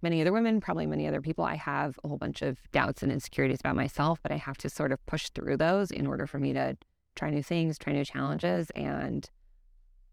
many 0.00 0.20
other 0.20 0.32
women, 0.32 0.60
probably 0.60 0.86
many 0.86 1.08
other 1.08 1.20
people, 1.20 1.44
I 1.44 1.56
have 1.56 1.98
a 2.04 2.08
whole 2.08 2.18
bunch 2.18 2.40
of 2.40 2.58
doubts 2.70 3.02
and 3.02 3.10
insecurities 3.10 3.60
about 3.60 3.74
myself, 3.74 4.20
but 4.22 4.30
I 4.30 4.36
have 4.36 4.56
to 4.58 4.70
sort 4.70 4.92
of 4.92 5.04
push 5.06 5.28
through 5.30 5.56
those 5.56 5.90
in 5.90 6.06
order 6.06 6.26
for 6.26 6.38
me 6.38 6.52
to 6.52 6.76
try 7.16 7.30
new 7.30 7.42
things, 7.42 7.78
try 7.78 7.92
new 7.92 8.04
challenges. 8.04 8.70
And 8.76 9.28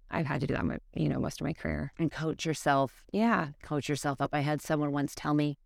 I've 0.09 0.25
had 0.25 0.41
to 0.41 0.47
do 0.47 0.55
that, 0.55 0.65
my, 0.65 0.79
you 0.95 1.07
know, 1.07 1.19
most 1.19 1.39
of 1.39 1.45
my 1.45 1.53
career. 1.53 1.93
And 1.99 2.11
coach 2.11 2.45
yourself. 2.45 3.03
Yeah. 3.11 3.49
Coach 3.61 3.89
yourself 3.89 4.21
up. 4.21 4.31
I 4.33 4.39
had 4.39 4.61
someone 4.61 4.91
once 4.91 5.13
tell 5.15 5.35
me, 5.35 5.57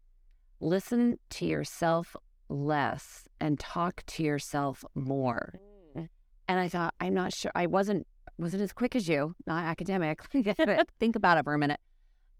listen 0.59 1.17
to 1.29 1.45
yourself 1.45 2.15
less 2.49 3.27
and 3.39 3.59
talk 3.59 4.03
to 4.07 4.23
yourself 4.23 4.83
more. 4.95 5.59
Mm. 5.95 6.09
And 6.47 6.59
I 6.59 6.67
thought, 6.67 6.93
I'm 6.99 7.13
not 7.13 7.33
sure. 7.33 7.51
I 7.55 7.67
wasn't 7.67 8.07
wasn't 8.37 8.63
as 8.63 8.71
quick 8.71 8.95
as 8.95 9.07
you, 9.09 9.35
not 9.45 9.65
academic. 9.65 10.23
Think 10.99 11.15
about 11.15 11.37
it 11.37 11.43
for 11.43 11.53
a 11.53 11.59
minute. 11.59 11.79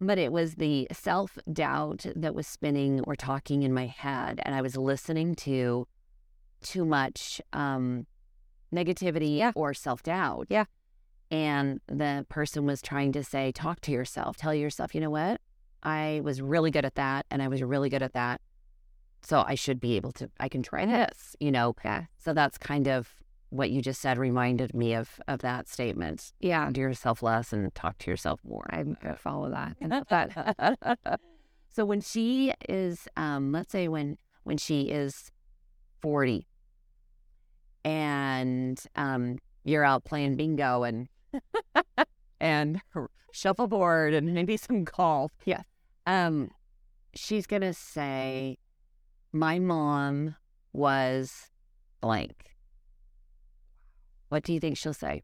But 0.01 0.17
it 0.17 0.31
was 0.31 0.55
the 0.55 0.87
self 0.93 1.37
doubt 1.51 2.05
that 2.15 2.33
was 2.33 2.47
spinning 2.47 3.01
or 3.01 3.15
talking 3.15 3.63
in 3.63 3.73
my 3.73 3.87
head, 3.87 4.39
and 4.43 4.55
I 4.55 4.61
was 4.61 4.77
listening 4.77 5.35
to 5.35 5.87
too 6.61 6.85
much 6.85 7.41
um, 7.53 8.07
negativity 8.73 9.37
yeah. 9.37 9.51
or 9.55 9.73
self 9.73 10.03
doubt. 10.03 10.47
Yeah. 10.49 10.65
And 11.31 11.79
the 11.87 12.25
person 12.29 12.65
was 12.65 12.81
trying 12.81 13.11
to 13.11 13.23
say, 13.23 13.51
talk 13.51 13.81
to 13.81 13.91
yourself, 13.91 14.37
tell 14.37 14.53
yourself, 14.53 14.95
you 14.95 15.01
know 15.01 15.11
what? 15.11 15.39
I 15.83 16.21
was 16.23 16.41
really 16.41 16.71
good 16.71 16.85
at 16.85 16.95
that 16.95 17.25
and 17.31 17.41
I 17.41 17.47
was 17.47 17.61
really 17.61 17.89
good 17.89 18.03
at 18.03 18.13
that. 18.13 18.41
So 19.21 19.43
I 19.45 19.55
should 19.55 19.79
be 19.79 19.95
able 19.95 20.11
to, 20.13 20.29
I 20.39 20.47
can 20.47 20.63
try 20.63 20.85
this, 20.85 21.35
you 21.39 21.51
know? 21.51 21.75
Yeah. 21.83 22.05
So 22.17 22.33
that's 22.33 22.57
kind 22.57 22.87
of 22.87 23.13
what 23.49 23.71
you 23.71 23.81
just 23.81 23.99
said 24.01 24.17
reminded 24.17 24.73
me 24.75 24.93
of 24.93 25.19
of 25.27 25.39
that 25.39 25.67
statement. 25.67 26.31
Yeah. 26.39 26.69
Do 26.71 26.81
yourself 26.81 27.23
less 27.23 27.51
and 27.51 27.73
talk 27.73 27.97
to 27.99 28.11
yourself 28.11 28.39
more. 28.43 28.65
I 28.69 28.85
follow 29.15 29.49
that. 29.49 29.75
And 29.81 29.91
that. 30.09 31.19
so 31.73 31.85
when 31.85 32.01
she 32.01 32.53
is, 32.67 33.07
um, 33.17 33.51
let's 33.51 33.71
say 33.71 33.87
when, 33.87 34.17
when 34.43 34.57
she 34.57 34.83
is 34.83 35.31
40 36.01 36.47
and 37.83 38.81
um, 38.95 39.37
you're 39.63 39.83
out 39.83 40.05
playing 40.05 40.35
bingo 40.35 40.83
and 40.83 41.07
and 42.39 42.81
shuffleboard 43.31 44.13
and 44.13 44.33
maybe 44.33 44.57
some 44.57 44.83
golf. 44.83 45.31
Yeah. 45.45 45.61
Um, 46.09 46.49
she's 47.13 47.45
gonna 47.45 47.71
say, 47.71 48.57
"My 49.31 49.59
mom 49.59 50.35
was 50.73 51.51
blank." 52.01 52.57
What 54.29 54.41
do 54.43 54.51
you 54.51 54.59
think 54.59 54.75
she'll 54.75 54.95
say? 54.95 55.21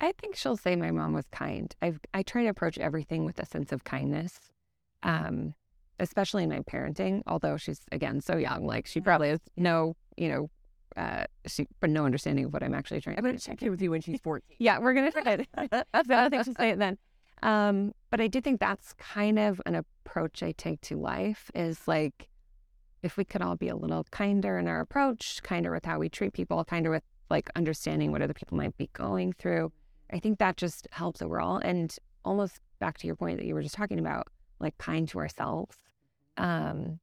I 0.00 0.10
think 0.20 0.34
she'll 0.34 0.56
say 0.56 0.74
my 0.74 0.90
mom 0.90 1.12
was 1.12 1.28
kind. 1.28 1.72
I 1.80 1.94
I 2.12 2.24
try 2.24 2.42
to 2.42 2.48
approach 2.48 2.76
everything 2.76 3.24
with 3.24 3.38
a 3.38 3.46
sense 3.46 3.70
of 3.70 3.84
kindness, 3.84 4.50
um, 5.04 5.54
especially 6.00 6.42
in 6.42 6.48
my 6.48 6.58
parenting. 6.58 7.22
Although 7.24 7.56
she's 7.56 7.82
again 7.92 8.20
so 8.20 8.36
young, 8.36 8.66
like 8.66 8.88
she 8.88 9.00
probably 9.00 9.28
has 9.28 9.40
no, 9.56 9.94
you 10.16 10.28
know, 10.28 10.50
uh, 10.96 11.24
she 11.46 11.66
but 11.80 11.90
no 11.90 12.04
understanding 12.04 12.46
of 12.46 12.52
what 12.52 12.62
I'm 12.62 12.74
actually 12.74 13.00
trying. 13.00 13.16
I'm 13.16 13.24
going 13.24 13.36
to 13.36 13.42
check 13.44 13.62
in 13.62 13.70
with 13.70 13.80
you 13.80 13.90
when 13.90 14.00
she's 14.00 14.20
14. 14.20 14.42
Yeah, 14.58 14.78
we're 14.78 14.94
gonna 14.94 15.12
try 15.12 15.32
it. 15.32 15.48
That's 15.92 16.08
the 16.08 16.14
other 16.14 16.30
thing 16.30 16.44
to 16.44 16.60
say 16.60 16.70
it 16.70 16.78
then. 16.78 16.98
Um, 17.42 17.92
but 18.10 18.20
I 18.20 18.26
do 18.26 18.40
think 18.40 18.60
that's 18.60 18.92
kind 18.94 19.38
of 19.38 19.62
an 19.64 19.74
approach 19.74 20.42
I 20.42 20.52
take 20.52 20.82
to 20.82 20.96
life. 20.96 21.50
Is 21.54 21.88
like 21.88 22.28
if 23.02 23.16
we 23.16 23.24
could 23.24 23.40
all 23.40 23.56
be 23.56 23.68
a 23.68 23.76
little 23.76 24.04
kinder 24.10 24.58
in 24.58 24.68
our 24.68 24.80
approach, 24.80 25.42
kinder 25.42 25.70
with 25.72 25.86
how 25.86 25.98
we 25.98 26.08
treat 26.08 26.34
people, 26.34 26.62
kinder 26.64 26.90
with 26.90 27.02
like 27.30 27.48
understanding 27.56 28.12
what 28.12 28.20
other 28.20 28.34
people 28.34 28.58
might 28.58 28.76
be 28.76 28.90
going 28.92 29.32
through. 29.32 29.72
I 30.12 30.18
think 30.18 30.38
that 30.38 30.56
just 30.56 30.88
helps 30.90 31.22
overall. 31.22 31.58
And 31.58 31.96
almost 32.24 32.60
back 32.80 32.98
to 32.98 33.06
your 33.06 33.16
point 33.16 33.38
that 33.38 33.46
you 33.46 33.54
were 33.54 33.62
just 33.62 33.74
talking 33.74 33.98
about, 33.98 34.26
like 34.58 34.76
kind 34.78 35.08
to 35.08 35.18
ourselves. 35.18 35.76
Um, 36.36 36.98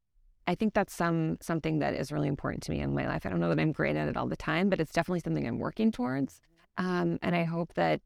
I 0.47 0.55
think 0.55 0.73
that's 0.73 0.95
some 0.95 1.37
something 1.41 1.79
that 1.79 1.93
is 1.93 2.11
really 2.11 2.29
important 2.29 2.63
to 2.63 2.71
me 2.71 2.79
in 2.79 2.95
my 2.95 3.05
life. 3.05 3.25
I 3.25 3.29
don't 3.29 3.39
know 3.39 3.49
that 3.49 3.59
I'm 3.59 3.73
great 3.73 3.97
at 3.97 4.07
it 4.07 4.15
all 4.15 4.27
the 4.27 4.37
time, 4.37 4.69
but 4.69 4.79
it's 4.79 4.93
definitely 4.93 5.19
something 5.19 5.45
I'm 5.45 5.59
working 5.59 5.91
towards. 5.91 6.39
Um, 6.77 7.19
and 7.21 7.35
I 7.35 7.43
hope 7.43 7.73
that 7.73 8.01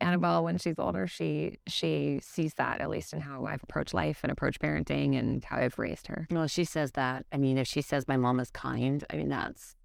Annabelle, 0.00 0.42
when 0.42 0.58
she's 0.58 0.78
older, 0.78 1.06
she 1.06 1.58
she 1.68 2.18
sees 2.22 2.54
that 2.54 2.80
at 2.80 2.90
least 2.90 3.12
in 3.12 3.20
how 3.20 3.46
I've 3.46 3.62
approached 3.62 3.94
life 3.94 4.20
and 4.22 4.32
approached 4.32 4.60
parenting 4.60 5.16
and 5.16 5.44
how 5.44 5.58
I've 5.58 5.78
raised 5.78 6.08
her. 6.08 6.26
Well, 6.30 6.48
she 6.48 6.64
says 6.64 6.92
that. 6.92 7.24
I 7.32 7.38
mean, 7.38 7.56
if 7.56 7.68
she 7.68 7.82
says 7.82 8.08
my 8.08 8.16
mom 8.16 8.40
is 8.40 8.50
kind, 8.50 9.04
I 9.10 9.16
mean 9.16 9.28
that's. 9.28 9.76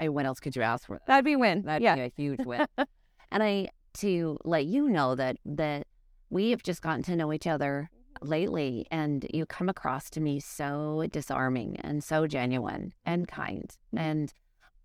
I 0.00 0.04
mean, 0.04 0.14
what 0.14 0.26
else 0.26 0.40
could 0.40 0.56
you 0.56 0.62
ask 0.62 0.86
for? 0.86 1.00
That'd 1.06 1.24
be 1.24 1.34
a 1.34 1.38
win. 1.38 1.62
That'd 1.62 1.82
yeah. 1.82 1.96
be 1.96 2.02
a 2.02 2.12
huge 2.16 2.46
win. 2.46 2.66
and 3.30 3.42
I 3.42 3.68
to 3.94 4.38
let 4.44 4.64
you 4.64 4.88
know 4.88 5.14
that 5.14 5.36
that 5.44 5.86
we 6.30 6.50
have 6.50 6.62
just 6.62 6.80
gotten 6.80 7.02
to 7.02 7.16
know 7.16 7.32
each 7.32 7.46
other 7.46 7.90
lately, 8.22 8.86
and 8.90 9.26
you 9.32 9.46
come 9.46 9.68
across 9.68 10.10
to 10.10 10.20
me 10.20 10.40
so 10.40 11.06
disarming 11.10 11.76
and 11.80 12.02
so 12.02 12.26
genuine 12.26 12.92
and 13.04 13.26
kind. 13.28 13.70
And 13.96 14.32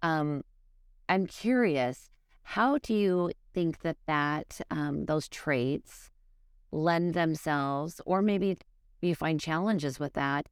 um, 0.02 0.44
I'm 1.10 1.28
curious, 1.28 2.10
how 2.44 2.78
do 2.78 2.94
you 2.94 3.32
think 3.54 3.82
that 3.82 3.98
that 4.08 4.62
um, 4.72 5.06
those 5.06 5.28
traits 5.28 6.10
lend 6.72 7.13
themselves, 7.13 8.02
or 8.06 8.22
maybe 8.22 8.58
you 9.02 9.16
find 9.16 9.40
challenges 9.40 10.00
with 10.00 10.13
that 10.13 10.48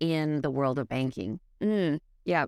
in 0.00 0.40
the 0.40 0.50
world 0.50 0.78
of 0.78 0.88
banking? 0.88 1.40
Mm, 1.60 2.00
yeah, 2.24 2.46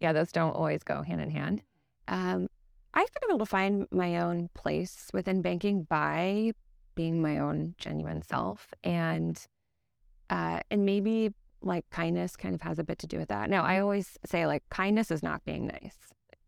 yeah, 0.00 0.12
those 0.12 0.32
don't 0.32 0.56
always 0.56 0.82
go 0.82 1.02
hand 1.02 1.20
in 1.20 1.30
hand. 1.30 1.62
Um, 2.08 2.48
I've 2.94 3.12
been 3.12 3.30
able 3.30 3.38
to 3.38 3.46
find 3.46 3.86
my 3.90 4.18
own 4.18 4.50
place 4.54 5.08
within 5.14 5.40
banking 5.40 5.84
by 5.84 6.52
being 6.94 7.20
my 7.20 7.38
own 7.38 7.74
genuine 7.78 8.22
self, 8.22 8.72
and 8.84 9.46
uh, 10.30 10.60
and 10.70 10.84
maybe 10.84 11.32
like 11.60 11.88
kindness 11.90 12.36
kind 12.36 12.54
of 12.54 12.62
has 12.62 12.78
a 12.78 12.84
bit 12.84 12.98
to 12.98 13.06
do 13.06 13.18
with 13.18 13.28
that. 13.28 13.48
Now, 13.50 13.64
I 13.64 13.78
always 13.78 14.18
say 14.26 14.46
like 14.46 14.62
kindness 14.70 15.10
is 15.10 15.22
not 15.22 15.44
being 15.44 15.66
nice. 15.66 15.96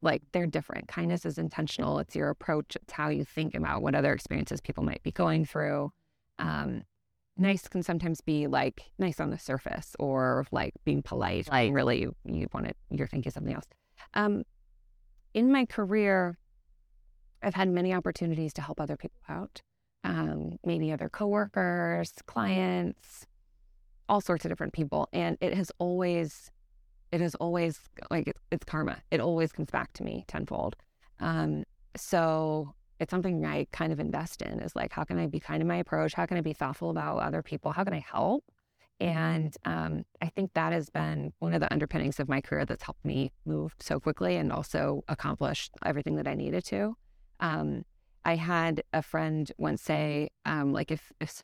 Like 0.02 0.22
they're 0.32 0.46
different. 0.46 0.88
Kindness 0.88 1.24
is 1.24 1.38
intentional. 1.38 1.98
It's 1.98 2.14
your 2.14 2.30
approach. 2.30 2.76
It's 2.76 2.92
how 2.92 3.08
you 3.08 3.24
think 3.24 3.54
about 3.54 3.82
what 3.82 3.94
other 3.94 4.12
experiences 4.12 4.60
people 4.60 4.84
might 4.84 5.02
be 5.02 5.12
going 5.12 5.44
through. 5.44 5.92
Um, 6.38 6.82
nice 7.36 7.66
can 7.68 7.82
sometimes 7.82 8.20
be 8.20 8.46
like 8.46 8.90
nice 8.98 9.20
on 9.20 9.30
the 9.30 9.38
surface 9.38 9.96
or 9.98 10.46
like 10.50 10.74
being 10.84 11.02
polite. 11.02 11.48
Like- 11.50 11.72
really, 11.72 12.02
you, 12.02 12.14
you 12.24 12.48
want 12.52 12.66
to, 12.66 12.74
you're 12.90 13.06
thinking 13.06 13.32
something 13.32 13.54
else. 13.54 13.66
Um, 14.14 14.44
in 15.32 15.50
my 15.50 15.64
career, 15.64 16.38
I've 17.42 17.54
had 17.54 17.68
many 17.68 17.92
opportunities 17.92 18.52
to 18.54 18.62
help 18.62 18.80
other 18.80 18.96
people 18.96 19.20
out. 19.28 19.60
Um, 20.04 20.58
maybe 20.64 20.92
other 20.92 21.08
coworkers, 21.08 22.12
clients, 22.26 23.26
all 24.08 24.20
sorts 24.20 24.44
of 24.44 24.50
different 24.50 24.74
people. 24.74 25.08
And 25.12 25.38
it 25.40 25.54
has 25.54 25.72
always, 25.78 26.50
it 27.10 27.20
has 27.20 27.34
always 27.36 27.80
like 28.10 28.28
it's, 28.28 28.40
it's 28.50 28.64
karma. 28.64 28.98
It 29.10 29.20
always 29.20 29.50
comes 29.50 29.70
back 29.70 29.92
to 29.94 30.02
me 30.02 30.24
tenfold. 30.28 30.76
Um, 31.20 31.64
so 31.96 32.74
it's 33.00 33.10
something 33.10 33.44
I 33.44 33.66
kind 33.72 33.92
of 33.92 34.00
invest 34.00 34.42
in 34.42 34.60
is 34.60 34.76
like, 34.76 34.92
how 34.92 35.04
can 35.04 35.18
I 35.18 35.26
be 35.26 35.40
kind 35.40 35.60
in 35.60 35.66
my 35.66 35.76
approach? 35.76 36.14
How 36.14 36.26
can 36.26 36.36
I 36.36 36.42
be 36.42 36.52
thoughtful 36.52 36.90
about 36.90 37.18
other 37.18 37.42
people? 37.42 37.72
How 37.72 37.84
can 37.84 37.94
I 37.94 38.04
help? 38.06 38.44
And 39.00 39.56
um, 39.64 40.04
I 40.22 40.28
think 40.28 40.52
that 40.54 40.72
has 40.72 40.88
been 40.90 41.32
one 41.40 41.52
of 41.52 41.60
the 41.60 41.72
underpinnings 41.72 42.20
of 42.20 42.28
my 42.28 42.40
career 42.40 42.64
that's 42.64 42.84
helped 42.84 43.04
me 43.04 43.32
move 43.44 43.74
so 43.80 43.98
quickly 43.98 44.36
and 44.36 44.52
also 44.52 45.02
accomplish 45.08 45.70
everything 45.84 46.16
that 46.16 46.28
I 46.28 46.34
needed 46.34 46.64
to. 46.66 46.96
Um, 47.40 47.84
I 48.24 48.36
had 48.36 48.82
a 48.92 49.02
friend 49.02 49.50
once 49.58 49.82
say, 49.82 50.30
um, 50.46 50.72
like, 50.72 50.90
if, 50.90 51.12
if 51.20 51.42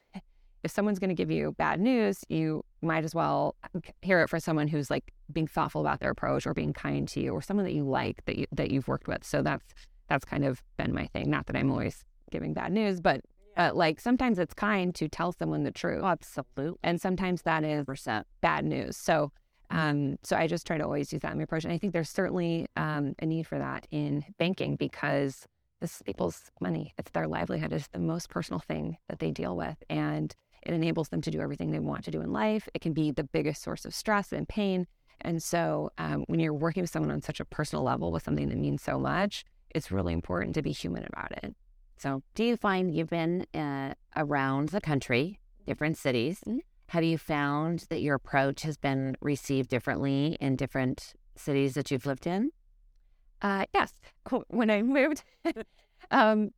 if 0.62 0.70
someone's 0.70 0.99
going 0.99 1.08
to 1.08 1.14
give 1.14 1.30
you 1.30 1.52
bad 1.52 1.80
news, 1.80 2.25
you 2.28 2.64
might 2.82 3.04
as 3.04 3.14
well 3.14 3.54
hear 4.02 4.20
it 4.20 4.28
from 4.28 4.40
someone 4.40 4.68
who's 4.68 4.90
like 4.90 5.12
being 5.32 5.46
thoughtful 5.46 5.80
about 5.80 6.00
their 6.00 6.10
approach 6.10 6.46
or 6.46 6.54
being 6.54 6.72
kind 6.72 7.08
to 7.08 7.20
you 7.20 7.32
or 7.32 7.40
someone 7.40 7.64
that 7.64 7.72
you 7.72 7.84
like 7.84 8.25
that 8.26 8.37
you, 8.38 8.46
that 8.52 8.70
you've 8.70 8.88
worked 8.88 9.08
with. 9.08 9.25
So 9.25 9.42
that's 9.42 9.64
that's 10.08 10.25
kind 10.25 10.44
of 10.44 10.62
been 10.76 10.92
my 10.92 11.06
thing. 11.06 11.30
Not 11.30 11.46
that 11.46 11.56
I'm 11.56 11.70
always 11.70 12.04
giving 12.30 12.52
bad 12.52 12.72
news, 12.72 13.00
but 13.00 13.22
uh, 13.56 13.70
like 13.75 14.00
sometimes 14.00 14.38
it's 14.38 14.54
kind 14.54 14.94
to 14.94 15.08
tell 15.08 15.32
someone 15.32 15.62
the 15.62 15.70
truth, 15.70 16.02
Absolutely. 16.04 16.78
and 16.82 17.00
sometimes 17.00 17.42
that 17.42 17.64
is 17.64 17.84
Percent. 17.84 18.26
bad 18.40 18.64
news. 18.64 18.96
So, 18.96 19.32
um, 19.70 20.18
so 20.22 20.37
I 20.37 20.46
just 20.46 20.66
try 20.66 20.78
to 20.78 20.84
always 20.84 21.12
use 21.12 21.22
that 21.22 21.32
in 21.32 21.38
my 21.38 21.44
approach, 21.44 21.64
and 21.64 21.72
I 21.72 21.78
think 21.78 21.92
there's 21.92 22.10
certainly 22.10 22.66
um, 22.76 23.14
a 23.20 23.26
need 23.26 23.46
for 23.46 23.58
that 23.58 23.87
in 23.90 24.25
banking 24.38 24.76
because 24.76 25.46
this 25.80 25.96
is 25.96 26.02
people's 26.02 26.50
money. 26.60 26.94
It's 26.99 27.10
their 27.10 27.26
livelihood. 27.26 27.72
It's 27.72 27.88
the 27.88 27.99
most 27.99 28.28
personal 28.28 28.60
thing 28.60 28.99
that 29.08 29.18
they 29.18 29.30
deal 29.30 29.56
with, 29.56 29.76
and 29.88 30.34
it 30.62 30.75
enables 30.75 31.08
them 31.08 31.22
to 31.22 31.30
do 31.30 31.40
everything 31.40 31.70
they 31.70 31.78
want 31.78 32.04
to 32.04 32.10
do 32.10 32.20
in 32.20 32.32
life. 32.32 32.68
It 32.75 32.82
can 32.82 32.92
be 32.92 33.10
the 33.10 33.25
biggest 33.25 33.62
source 33.62 33.84
of 33.84 33.94
stress 33.94 34.32
and 34.32 34.49
pain. 34.49 34.87
And 35.22 35.42
so, 35.42 35.90
um, 35.99 36.25
when 36.28 36.40
you're 36.40 36.54
working 36.54 36.82
with 36.82 36.90
someone 36.90 37.10
on 37.10 37.22
such 37.22 37.40
a 37.40 37.44
personal 37.44 37.84
level 37.84 38.12
with 38.12 38.22
something 38.22 38.49
that 38.49 38.58
means 38.58 38.82
so 38.82 38.99
much, 38.99 39.44
it's 39.70 39.90
really 39.90 40.12
important 40.12 40.54
to 40.54 40.62
be 40.62 40.72
human 40.72 41.04
about 41.04 41.32
it. 41.32 41.54
So, 41.96 42.22
do 42.34 42.44
you 42.44 42.56
find 42.56 42.94
you've 42.94 43.10
been 43.10 43.46
uh, 43.54 43.94
around 44.16 44.70
the 44.70 44.80
country, 44.80 45.40
different 45.66 45.96
cities? 45.99 46.40
Mhm. 46.46 46.60
Have 46.88 47.04
you 47.04 47.18
found 47.18 47.87
that 47.90 48.00
your 48.00 48.16
approach 48.16 48.62
has 48.62 48.76
been 48.76 49.16
received 49.20 49.70
differently 49.70 50.37
in 50.40 50.56
different 50.56 51.14
cities 51.37 51.75
that 51.75 51.90
you've 51.90 52.06
lived 52.06 52.26
in? 52.26 52.50
Uh, 53.42 53.64
yes. 53.75 53.92
When 54.49 54.70
I 54.70 54.82
moved, 54.82 55.25
um, 56.12 56.50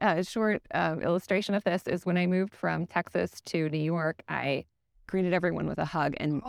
a 0.00 0.22
short 0.22 0.62
uh, 0.74 0.96
illustration 1.02 1.54
of 1.54 1.64
this 1.64 1.86
is 1.86 2.04
when 2.04 2.18
I 2.18 2.26
moved 2.26 2.54
from 2.54 2.86
Texas 2.86 3.40
to 3.46 3.70
New 3.70 3.78
York, 3.78 4.22
I 4.28 4.66
greeted 5.06 5.32
everyone 5.32 5.66
with 5.66 5.78
a 5.78 5.84
hug. 5.86 6.14
And 6.18 6.42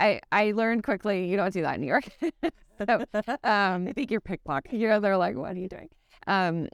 I, 0.00 0.20
I 0.30 0.52
learned 0.52 0.84
quickly 0.84 1.26
you 1.26 1.36
don't 1.36 1.52
do 1.54 1.62
that 1.62 1.76
in 1.76 1.80
New 1.80 1.86
York. 1.86 2.04
so, 2.78 3.04
um, 3.44 3.88
I 3.88 3.92
think 3.94 4.10
you're 4.10 4.20
pickpocket. 4.20 4.72
you 4.74 4.88
know, 4.88 5.00
they're 5.00 5.16
like, 5.16 5.36
what 5.36 5.52
are 5.52 5.58
you 5.58 5.68
doing? 5.68 5.88
Um, 6.26 6.68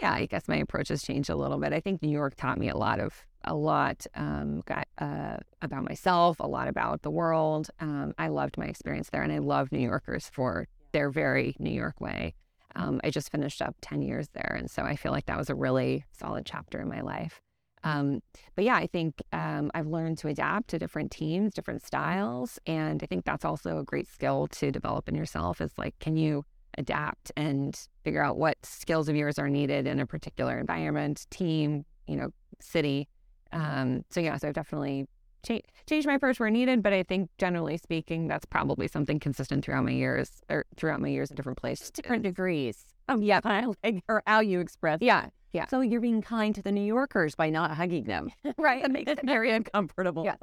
yeah, 0.00 0.12
I 0.12 0.26
guess 0.26 0.48
my 0.48 0.56
approach 0.56 0.88
has 0.88 1.02
changed 1.02 1.30
a 1.30 1.36
little 1.36 1.58
bit. 1.58 1.72
I 1.72 1.80
think 1.80 2.02
New 2.02 2.10
York 2.10 2.34
taught 2.36 2.58
me 2.58 2.68
a 2.68 2.76
lot 2.76 3.00
of 3.00 3.14
a 3.44 3.54
lot 3.54 4.06
um, 4.14 4.62
got, 4.66 4.86
uh, 4.98 5.38
about 5.62 5.84
myself, 5.84 6.40
a 6.40 6.46
lot 6.46 6.68
about 6.68 7.00
the 7.02 7.10
world. 7.10 7.70
Um, 7.80 8.12
I 8.18 8.28
loved 8.28 8.58
my 8.58 8.66
experience 8.66 9.08
there, 9.10 9.22
and 9.22 9.32
I 9.32 9.38
love 9.38 9.72
New 9.72 9.78
Yorkers 9.78 10.28
for 10.30 10.68
their 10.92 11.10
very 11.10 11.56
New 11.58 11.70
York 11.70 12.00
way. 12.00 12.34
Um, 12.76 13.00
I 13.02 13.10
just 13.10 13.32
finished 13.32 13.60
up 13.62 13.74
ten 13.80 14.02
years 14.02 14.28
there, 14.32 14.54
and 14.58 14.70
so 14.70 14.82
I 14.82 14.96
feel 14.96 15.12
like 15.12 15.26
that 15.26 15.38
was 15.38 15.50
a 15.50 15.54
really 15.54 16.04
solid 16.12 16.46
chapter 16.46 16.80
in 16.80 16.88
my 16.88 17.00
life. 17.00 17.40
Um, 17.82 18.20
but 18.54 18.64
yeah, 18.64 18.76
I 18.76 18.86
think 18.86 19.22
um, 19.32 19.70
I've 19.74 19.86
learned 19.86 20.18
to 20.18 20.28
adapt 20.28 20.68
to 20.68 20.78
different 20.78 21.10
teams, 21.10 21.54
different 21.54 21.82
styles, 21.82 22.58
and 22.66 23.02
I 23.02 23.06
think 23.06 23.24
that's 23.24 23.44
also 23.44 23.78
a 23.78 23.84
great 23.84 24.06
skill 24.06 24.48
to 24.48 24.70
develop 24.70 25.08
in 25.08 25.14
yourself. 25.14 25.60
Is 25.60 25.72
like, 25.78 25.98
can 25.98 26.16
you 26.16 26.44
adapt 26.78 27.32
and 27.36 27.78
figure 28.04 28.22
out 28.22 28.36
what 28.36 28.56
skills 28.64 29.08
of 29.08 29.16
yours 29.16 29.38
are 29.38 29.48
needed 29.48 29.86
in 29.86 30.00
a 30.00 30.06
particular 30.06 30.58
environment, 30.58 31.26
team, 31.30 31.84
you 32.06 32.16
know, 32.16 32.30
city. 32.60 33.08
Um, 33.52 34.04
so 34.10 34.20
yeah, 34.20 34.36
so 34.36 34.48
I've 34.48 34.54
definitely 34.54 35.06
cha- 35.42 35.60
changed 35.86 36.06
my 36.06 36.14
approach 36.14 36.38
where 36.40 36.50
needed, 36.50 36.82
but 36.82 36.92
I 36.92 37.02
think 37.02 37.30
generally 37.38 37.76
speaking, 37.76 38.28
that's 38.28 38.44
probably 38.44 38.88
something 38.88 39.18
consistent 39.18 39.64
throughout 39.64 39.84
my 39.84 39.90
years 39.92 40.42
or 40.48 40.66
throughout 40.76 41.00
my 41.00 41.08
years 41.08 41.30
in 41.30 41.36
different 41.36 41.58
places. 41.58 41.90
Different 41.90 42.22
degrees. 42.22 42.86
Oh 43.08 43.18
yeah, 43.20 43.40
like 43.82 44.02
or 44.08 44.22
how 44.26 44.40
you 44.40 44.60
express. 44.60 44.98
yeah, 45.00 45.30
yeah, 45.52 45.66
So 45.66 45.80
you're 45.80 46.00
being 46.00 46.22
kind 46.22 46.54
to 46.54 46.62
the 46.62 46.70
New 46.70 46.84
Yorkers 46.84 47.34
by 47.34 47.50
not 47.50 47.72
hugging 47.72 48.04
them. 48.04 48.30
right. 48.56 48.82
That 48.82 48.92
makes 48.92 49.10
it 49.10 49.20
very 49.24 49.50
uncomfortable. 49.56 50.24
Yeah. 50.24 50.36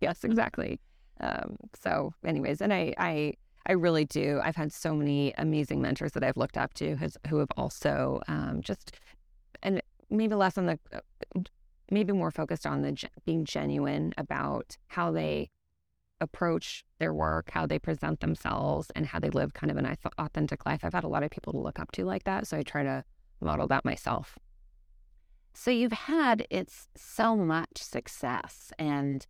yes, 0.00 0.22
exactly. 0.22 0.80
Um, 1.20 1.56
so, 1.74 2.12
anyways, 2.24 2.60
and 2.60 2.72
I, 2.72 2.94
I, 2.98 3.34
I 3.66 3.72
really 3.72 4.04
do. 4.04 4.40
I've 4.44 4.54
had 4.56 4.72
so 4.72 4.94
many 4.94 5.32
amazing 5.38 5.80
mentors 5.80 6.12
that 6.12 6.22
I've 6.22 6.36
looked 6.36 6.58
up 6.58 6.74
to, 6.74 6.96
has, 6.96 7.16
who 7.28 7.38
have 7.38 7.48
also 7.56 8.20
um, 8.28 8.60
just, 8.60 8.92
and 9.62 9.82
maybe 10.10 10.34
less 10.34 10.58
on 10.58 10.66
the, 10.66 10.78
maybe 11.90 12.12
more 12.12 12.30
focused 12.30 12.66
on 12.66 12.82
the 12.82 13.08
being 13.24 13.44
genuine 13.44 14.12
about 14.16 14.76
how 14.88 15.10
they 15.10 15.50
approach 16.20 16.84
their 16.98 17.14
work, 17.14 17.50
how 17.50 17.66
they 17.66 17.78
present 17.78 18.20
themselves, 18.20 18.90
and 18.96 19.06
how 19.06 19.18
they 19.18 19.30
live 19.30 19.54
kind 19.54 19.70
of 19.70 19.76
an 19.76 19.96
authentic 20.18 20.66
life. 20.66 20.80
I've 20.84 20.92
had 20.92 21.04
a 21.04 21.08
lot 21.08 21.22
of 21.22 21.30
people 21.30 21.52
to 21.52 21.58
look 21.58 21.78
up 21.78 21.92
to 21.92 22.04
like 22.04 22.24
that, 22.24 22.46
so 22.46 22.58
I 22.58 22.62
try 22.62 22.82
to 22.82 23.04
model 23.40 23.68
that 23.68 23.84
myself. 23.84 24.38
So 25.54 25.70
you've 25.70 25.92
had 25.92 26.46
it's 26.50 26.88
so 26.96 27.36
much 27.36 27.78
success 27.78 28.72
and 28.78 29.26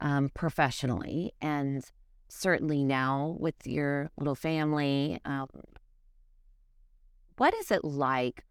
um, 0.00 0.30
professionally, 0.34 1.32
and 1.40 1.84
certainly 2.28 2.84
now 2.84 3.36
with 3.38 3.66
your 3.66 4.10
little 4.18 4.34
family. 4.34 5.20
Um, 5.24 5.48
what 7.36 7.54
is 7.54 7.70
it 7.70 7.84
like 7.84 8.44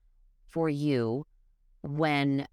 for 0.47 0.69
you 0.69 1.25
when 1.81 2.47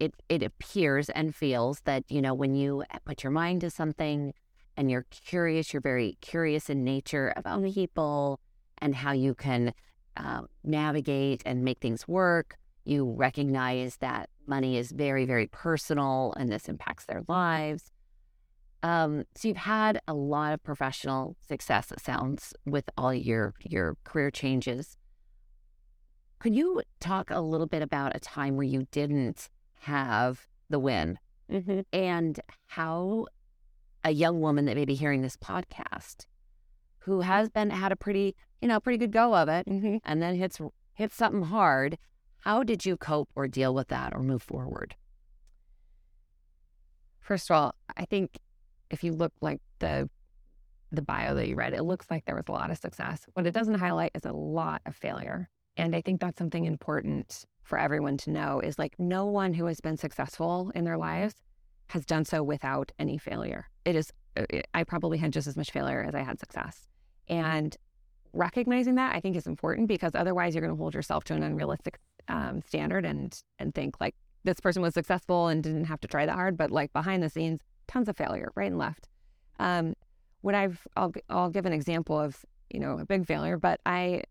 it 0.00 0.14
it 0.28 0.42
appears 0.42 1.08
and 1.10 1.34
feels 1.34 1.80
that 1.82 2.04
you 2.08 2.20
know 2.20 2.34
when 2.34 2.54
you 2.54 2.84
put 3.04 3.22
your 3.22 3.30
mind 3.30 3.60
to 3.60 3.70
something 3.70 4.32
and 4.76 4.90
you're 4.90 5.06
curious, 5.10 5.72
you're 5.72 5.82
very 5.82 6.16
curious 6.20 6.70
in 6.70 6.84
nature 6.84 7.32
about 7.36 7.62
people 7.62 8.40
and 8.78 8.94
how 8.94 9.12
you 9.12 9.34
can 9.34 9.74
uh, 10.16 10.42
navigate 10.64 11.42
and 11.44 11.62
make 11.62 11.80
things 11.80 12.08
work. 12.08 12.56
You 12.84 13.12
recognize 13.12 13.98
that 13.98 14.30
money 14.46 14.78
is 14.78 14.90
very, 14.90 15.26
very 15.26 15.46
personal 15.48 16.32
and 16.38 16.50
this 16.50 16.68
impacts 16.68 17.04
their 17.04 17.22
lives. 17.28 17.90
Um, 18.82 19.24
so 19.34 19.48
you've 19.48 19.58
had 19.58 20.00
a 20.08 20.14
lot 20.14 20.54
of 20.54 20.62
professional 20.62 21.36
success, 21.46 21.92
it 21.92 22.00
sounds, 22.00 22.54
with 22.64 22.88
all 22.96 23.12
your 23.12 23.52
your 23.62 23.96
career 24.04 24.30
changes. 24.30 24.96
Could 26.38 26.54
you 26.54 26.80
talk 27.00 27.30
a 27.30 27.42
little 27.42 27.66
bit 27.66 27.82
about 27.82 28.16
a 28.16 28.20
time 28.20 28.56
where 28.56 28.66
you 28.66 28.86
didn't 28.90 29.50
have 29.80 30.46
the 30.68 30.78
win 30.78 31.18
mm-hmm. 31.50 31.80
and 31.92 32.40
how 32.66 33.26
a 34.04 34.10
young 34.10 34.40
woman 34.40 34.64
that 34.64 34.76
may 34.76 34.84
be 34.84 34.94
hearing 34.94 35.22
this 35.22 35.36
podcast 35.36 36.26
who 37.00 37.20
has 37.20 37.48
been 37.48 37.70
had 37.70 37.92
a 37.92 37.96
pretty, 37.96 38.34
you 38.60 38.68
know, 38.68 38.80
pretty 38.80 38.98
good 38.98 39.12
go 39.12 39.34
of 39.34 39.48
it 39.48 39.66
mm-hmm. 39.66 39.96
and 40.04 40.22
then 40.22 40.34
hits 40.34 40.58
hits 40.94 41.16
something 41.16 41.42
hard, 41.42 41.98
how 42.38 42.62
did 42.62 42.84
you 42.84 42.96
cope 42.96 43.28
or 43.34 43.48
deal 43.48 43.74
with 43.74 43.88
that 43.88 44.14
or 44.14 44.22
move 44.22 44.42
forward? 44.42 44.94
First 47.20 47.50
of 47.50 47.56
all, 47.56 47.74
I 47.96 48.04
think 48.04 48.38
if 48.90 49.04
you 49.04 49.12
look 49.12 49.32
like 49.40 49.60
the 49.78 50.08
the 50.92 51.02
bio 51.02 51.34
that 51.34 51.46
you 51.46 51.54
read, 51.54 51.72
it 51.72 51.84
looks 51.84 52.06
like 52.10 52.24
there 52.24 52.34
was 52.34 52.44
a 52.48 52.52
lot 52.52 52.70
of 52.70 52.78
success. 52.78 53.24
What 53.34 53.46
it 53.46 53.54
doesn't 53.54 53.78
highlight 53.78 54.10
is 54.14 54.24
a 54.24 54.32
lot 54.32 54.82
of 54.86 54.96
failure. 54.96 55.48
And 55.76 55.94
I 55.94 56.00
think 56.00 56.20
that's 56.20 56.38
something 56.38 56.64
important 56.64 57.44
for 57.70 57.78
everyone 57.78 58.18
to 58.18 58.30
know 58.30 58.60
is 58.60 58.78
like 58.78 58.94
no 58.98 59.24
one 59.24 59.54
who 59.54 59.64
has 59.66 59.80
been 59.80 59.96
successful 59.96 60.70
in 60.74 60.84
their 60.84 60.98
lives 60.98 61.36
has 61.86 62.04
done 62.04 62.24
so 62.24 62.42
without 62.42 62.92
any 62.98 63.16
failure. 63.16 63.68
It 63.84 63.96
is 63.96 64.12
uh, 64.36 64.44
I 64.74 64.84
probably 64.84 65.18
had 65.18 65.32
just 65.32 65.46
as 65.46 65.56
much 65.56 65.70
failure 65.70 66.04
as 66.06 66.14
I 66.14 66.22
had 66.22 66.38
success. 66.38 66.88
And 67.28 67.76
recognizing 68.32 68.96
that 68.96 69.14
I 69.14 69.20
think 69.20 69.36
is 69.36 69.46
important 69.46 69.88
because 69.88 70.12
otherwise 70.14 70.54
you're 70.54 70.62
going 70.62 70.76
to 70.76 70.80
hold 70.80 70.94
yourself 70.94 71.24
to 71.24 71.34
an 71.34 71.42
unrealistic 71.42 71.98
um, 72.28 72.60
standard 72.66 73.06
and 73.06 73.40
and 73.58 73.74
think 73.74 74.00
like 74.00 74.14
this 74.44 74.60
person 74.60 74.82
was 74.82 74.94
successful 74.94 75.48
and 75.48 75.62
didn't 75.62 75.84
have 75.84 76.00
to 76.00 76.08
try 76.08 76.26
that 76.26 76.34
hard, 76.34 76.56
but 76.56 76.70
like 76.70 76.92
behind 76.92 77.22
the 77.22 77.30
scenes 77.30 77.60
tons 77.86 78.08
of 78.08 78.16
failure 78.16 78.50
right 78.54 78.70
and 78.70 78.78
left. 78.78 79.08
Um, 79.58 79.94
what 80.40 80.54
I've, 80.54 80.86
I'll, 80.96 81.12
I'll 81.28 81.50
give 81.50 81.66
an 81.66 81.72
example 81.72 82.18
of, 82.18 82.44
you 82.70 82.80
know, 82.80 82.98
a 82.98 83.04
big 83.04 83.26
failure, 83.26 83.58
but 83.58 83.80
I, 83.84 84.22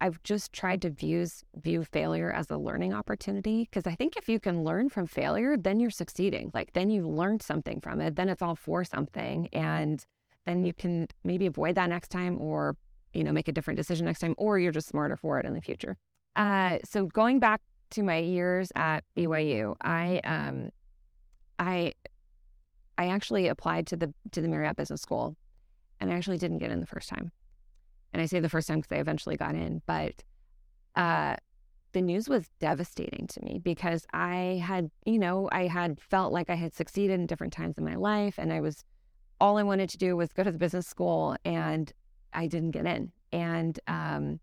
I've 0.00 0.22
just 0.22 0.52
tried 0.52 0.82
to 0.82 0.90
views, 0.90 1.44
view 1.54 1.84
failure 1.84 2.32
as 2.32 2.50
a 2.50 2.56
learning 2.56 2.94
opportunity 2.94 3.68
because 3.70 3.86
I 3.86 3.94
think 3.94 4.16
if 4.16 4.28
you 4.28 4.40
can 4.40 4.64
learn 4.64 4.88
from 4.88 5.06
failure, 5.06 5.56
then 5.56 5.78
you're 5.78 5.90
succeeding. 5.90 6.50
Like 6.54 6.72
then 6.72 6.90
you've 6.90 7.06
learned 7.06 7.42
something 7.42 7.80
from 7.80 8.00
it. 8.00 8.16
Then 8.16 8.28
it's 8.28 8.42
all 8.42 8.56
for 8.56 8.82
something, 8.84 9.48
and 9.52 10.04
then 10.46 10.64
you 10.64 10.72
can 10.72 11.06
maybe 11.22 11.46
avoid 11.46 11.74
that 11.74 11.90
next 11.90 12.08
time, 12.08 12.40
or 12.40 12.76
you 13.12 13.24
know 13.24 13.32
make 13.32 13.48
a 13.48 13.52
different 13.52 13.76
decision 13.76 14.06
next 14.06 14.20
time, 14.20 14.34
or 14.38 14.58
you're 14.58 14.72
just 14.72 14.88
smarter 14.88 15.16
for 15.16 15.38
it 15.38 15.44
in 15.44 15.52
the 15.52 15.60
future. 15.60 15.96
Uh, 16.36 16.78
so 16.84 17.06
going 17.06 17.38
back 17.38 17.60
to 17.90 18.02
my 18.02 18.18
years 18.18 18.72
at 18.74 19.04
BYU, 19.16 19.74
I 19.82 20.20
um, 20.24 20.70
I 21.58 21.92
I 22.96 23.08
actually 23.08 23.48
applied 23.48 23.86
to 23.88 23.96
the 23.96 24.14
to 24.32 24.40
the 24.40 24.48
Marriott 24.48 24.76
Business 24.76 25.02
School, 25.02 25.36
and 26.00 26.10
I 26.10 26.14
actually 26.14 26.38
didn't 26.38 26.58
get 26.58 26.70
in 26.70 26.80
the 26.80 26.86
first 26.86 27.08
time. 27.08 27.32
And 28.12 28.20
I 28.20 28.26
say 28.26 28.40
the 28.40 28.48
first 28.48 28.68
time 28.68 28.78
because 28.78 28.96
I 28.96 29.00
eventually 29.00 29.36
got 29.36 29.54
in, 29.54 29.82
but 29.86 30.22
uh, 30.96 31.36
the 31.92 32.02
news 32.02 32.28
was 32.28 32.48
devastating 32.60 33.26
to 33.28 33.44
me 33.44 33.60
because 33.62 34.06
I 34.12 34.62
had, 34.64 34.90
you 35.04 35.18
know, 35.18 35.48
I 35.52 35.66
had 35.66 36.00
felt 36.00 36.32
like 36.32 36.50
I 36.50 36.54
had 36.54 36.74
succeeded 36.74 37.18
in 37.20 37.26
different 37.26 37.52
times 37.52 37.78
in 37.78 37.84
my 37.84 37.96
life, 37.96 38.36
and 38.38 38.52
I 38.52 38.60
was 38.60 38.84
all 39.40 39.56
I 39.56 39.62
wanted 39.62 39.88
to 39.90 39.98
do 39.98 40.16
was 40.16 40.32
go 40.32 40.42
to 40.42 40.52
the 40.52 40.58
business 40.58 40.86
school, 40.86 41.36
and 41.44 41.92
I 42.32 42.46
didn't 42.46 42.72
get 42.72 42.86
in. 42.86 43.12
And 43.32 43.78
um, 43.86 44.40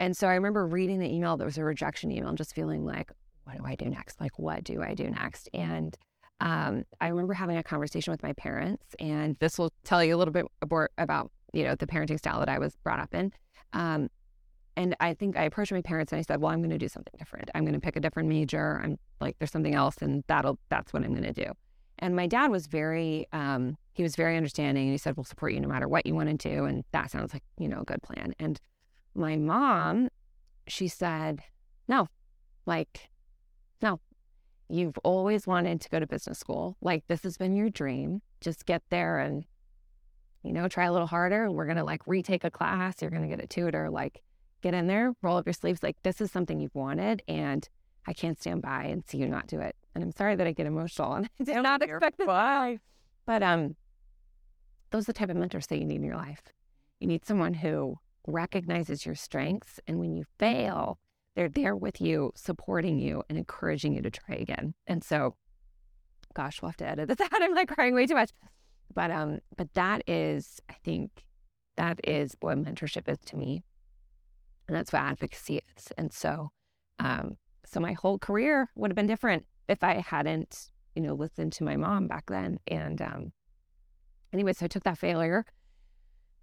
and 0.00 0.16
so 0.16 0.28
I 0.28 0.34
remember 0.34 0.66
reading 0.66 0.98
the 0.98 1.12
email 1.12 1.36
that 1.36 1.44
was 1.44 1.58
a 1.58 1.64
rejection 1.64 2.10
email 2.10 2.28
and 2.28 2.38
just 2.38 2.54
feeling 2.54 2.84
like, 2.84 3.10
what 3.44 3.56
do 3.56 3.64
I 3.64 3.74
do 3.74 3.86
next? 3.86 4.20
Like, 4.20 4.38
what 4.38 4.64
do 4.64 4.82
I 4.82 4.94
do 4.94 5.10
next? 5.10 5.48
And 5.52 5.96
um, 6.40 6.84
I 7.00 7.08
remember 7.08 7.34
having 7.34 7.56
a 7.56 7.62
conversation 7.62 8.12
with 8.12 8.22
my 8.22 8.32
parents, 8.34 8.84
and 9.00 9.36
this 9.40 9.58
will 9.58 9.72
tell 9.84 10.04
you 10.04 10.14
a 10.14 10.18
little 10.18 10.32
bit 10.32 10.46
about 10.98 11.30
you 11.58 11.64
know 11.64 11.74
the 11.74 11.86
parenting 11.86 12.18
style 12.18 12.38
that 12.40 12.48
I 12.48 12.58
was 12.58 12.76
brought 12.76 13.00
up 13.00 13.14
in. 13.14 13.32
Um, 13.72 14.08
and 14.76 14.94
I 15.00 15.14
think 15.14 15.36
I 15.36 15.42
approached 15.42 15.72
my 15.72 15.82
parents 15.82 16.12
and 16.12 16.18
I 16.18 16.22
said, 16.22 16.40
"Well, 16.40 16.52
I'm 16.52 16.60
going 16.60 16.70
to 16.70 16.78
do 16.78 16.88
something 16.88 17.14
different. 17.18 17.50
I'm 17.54 17.64
going 17.64 17.74
to 17.74 17.80
pick 17.80 17.96
a 17.96 18.00
different 18.00 18.28
major. 18.28 18.80
I'm 18.82 18.98
like, 19.20 19.36
there's 19.38 19.50
something 19.50 19.74
else, 19.74 19.96
and 20.00 20.24
that'll 20.28 20.58
that's 20.68 20.92
what 20.92 21.02
I'm 21.02 21.12
going 21.12 21.32
to 21.32 21.44
do." 21.44 21.52
And 21.98 22.14
my 22.14 22.26
dad 22.26 22.50
was 22.50 22.66
very 22.66 23.26
um, 23.32 23.76
he 23.92 24.02
was 24.02 24.14
very 24.14 24.36
understanding, 24.36 24.84
and 24.84 24.92
he 24.92 24.98
said, 24.98 25.16
"We'll 25.16 25.24
support 25.24 25.52
you 25.52 25.60
no 25.60 25.68
matter 25.68 25.88
what 25.88 26.06
you 26.06 26.14
want 26.14 26.28
to 26.28 26.48
do," 26.48 26.64
and 26.64 26.84
that 26.92 27.10
sounds 27.10 27.32
like 27.32 27.42
you 27.58 27.68
know 27.68 27.80
a 27.80 27.84
good 27.84 28.02
plan. 28.02 28.34
And 28.38 28.60
my 29.14 29.36
mom, 29.36 30.08
she 30.68 30.86
said, 30.86 31.42
"No, 31.88 32.08
like, 32.66 33.10
no, 33.82 34.00
You've 34.70 34.98
always 34.98 35.46
wanted 35.46 35.80
to 35.80 35.88
go 35.88 35.98
to 35.98 36.06
business 36.06 36.38
school. 36.38 36.76
Like 36.82 37.06
this 37.08 37.22
has 37.22 37.38
been 37.38 37.56
your 37.56 37.70
dream. 37.70 38.20
Just 38.40 38.66
get 38.66 38.82
there 38.90 39.18
and, 39.18 39.44
you 40.42 40.52
know, 40.52 40.68
try 40.68 40.84
a 40.86 40.92
little 40.92 41.06
harder. 41.06 41.50
We're 41.50 41.66
going 41.66 41.76
to 41.76 41.84
like 41.84 42.02
retake 42.06 42.44
a 42.44 42.50
class. 42.50 43.00
You're 43.00 43.10
going 43.10 43.22
to 43.22 43.28
get 43.28 43.42
a 43.42 43.46
tutor. 43.46 43.90
Like 43.90 44.22
get 44.62 44.74
in 44.74 44.86
there, 44.86 45.12
roll 45.22 45.36
up 45.36 45.46
your 45.46 45.52
sleeves. 45.52 45.82
Like 45.82 45.96
this 46.02 46.20
is 46.20 46.30
something 46.30 46.60
you've 46.60 46.74
wanted. 46.74 47.22
And 47.28 47.68
I 48.06 48.12
can't 48.12 48.40
stand 48.40 48.62
by 48.62 48.84
and 48.84 49.04
see 49.06 49.18
you 49.18 49.28
not 49.28 49.46
do 49.46 49.60
it. 49.60 49.76
And 49.94 50.02
I'm 50.02 50.12
sorry 50.12 50.36
that 50.36 50.46
I 50.46 50.52
get 50.52 50.66
emotional 50.66 51.14
and 51.14 51.28
I 51.40 51.44
did 51.44 51.62
not 51.62 51.82
expect 51.82 52.20
it. 52.20 52.26
But 53.26 53.42
um, 53.42 53.76
those 54.90 55.04
are 55.04 55.12
the 55.12 55.18
type 55.18 55.30
of 55.30 55.36
mentors 55.36 55.66
that 55.66 55.78
you 55.78 55.84
need 55.84 55.96
in 55.96 56.04
your 56.04 56.16
life. 56.16 56.42
You 57.00 57.08
need 57.08 57.24
someone 57.24 57.54
who 57.54 57.96
recognizes 58.26 59.04
your 59.04 59.14
strengths. 59.14 59.80
And 59.86 59.98
when 59.98 60.14
you 60.14 60.24
fail, 60.38 60.98
they're 61.34 61.48
there 61.48 61.76
with 61.76 62.00
you, 62.00 62.32
supporting 62.34 62.98
you 62.98 63.22
and 63.28 63.38
encouraging 63.38 63.94
you 63.94 64.02
to 64.02 64.10
try 64.10 64.36
again. 64.36 64.74
And 64.86 65.04
so, 65.04 65.36
gosh, 66.34 66.62
we'll 66.62 66.70
have 66.70 66.76
to 66.78 66.88
edit 66.88 67.08
this 67.08 67.20
out. 67.32 67.42
I'm 67.42 67.54
like 67.54 67.68
crying 67.68 67.94
way 67.94 68.06
too 68.06 68.14
much. 68.14 68.30
But 68.94 69.10
um, 69.10 69.40
but 69.56 69.72
that 69.74 70.02
is, 70.06 70.60
I 70.68 70.74
think, 70.84 71.24
that 71.76 72.00
is 72.04 72.36
what 72.40 72.58
mentorship 72.58 73.08
is 73.08 73.18
to 73.26 73.36
me, 73.36 73.62
and 74.66 74.76
that's 74.76 74.92
what 74.92 75.02
advocacy 75.02 75.60
is. 75.76 75.92
And 75.98 76.12
so, 76.12 76.50
um, 76.98 77.36
so 77.64 77.80
my 77.80 77.92
whole 77.92 78.18
career 78.18 78.70
would 78.74 78.90
have 78.90 78.96
been 78.96 79.06
different 79.06 79.44
if 79.68 79.84
I 79.84 80.02
hadn't, 80.06 80.70
you 80.94 81.02
know, 81.02 81.14
listened 81.14 81.52
to 81.54 81.64
my 81.64 81.76
mom 81.76 82.08
back 82.08 82.24
then. 82.28 82.58
And 82.66 83.00
um, 83.02 83.32
anyway, 84.32 84.52
so 84.54 84.64
I 84.64 84.68
took 84.68 84.84
that 84.84 84.98
failure, 84.98 85.44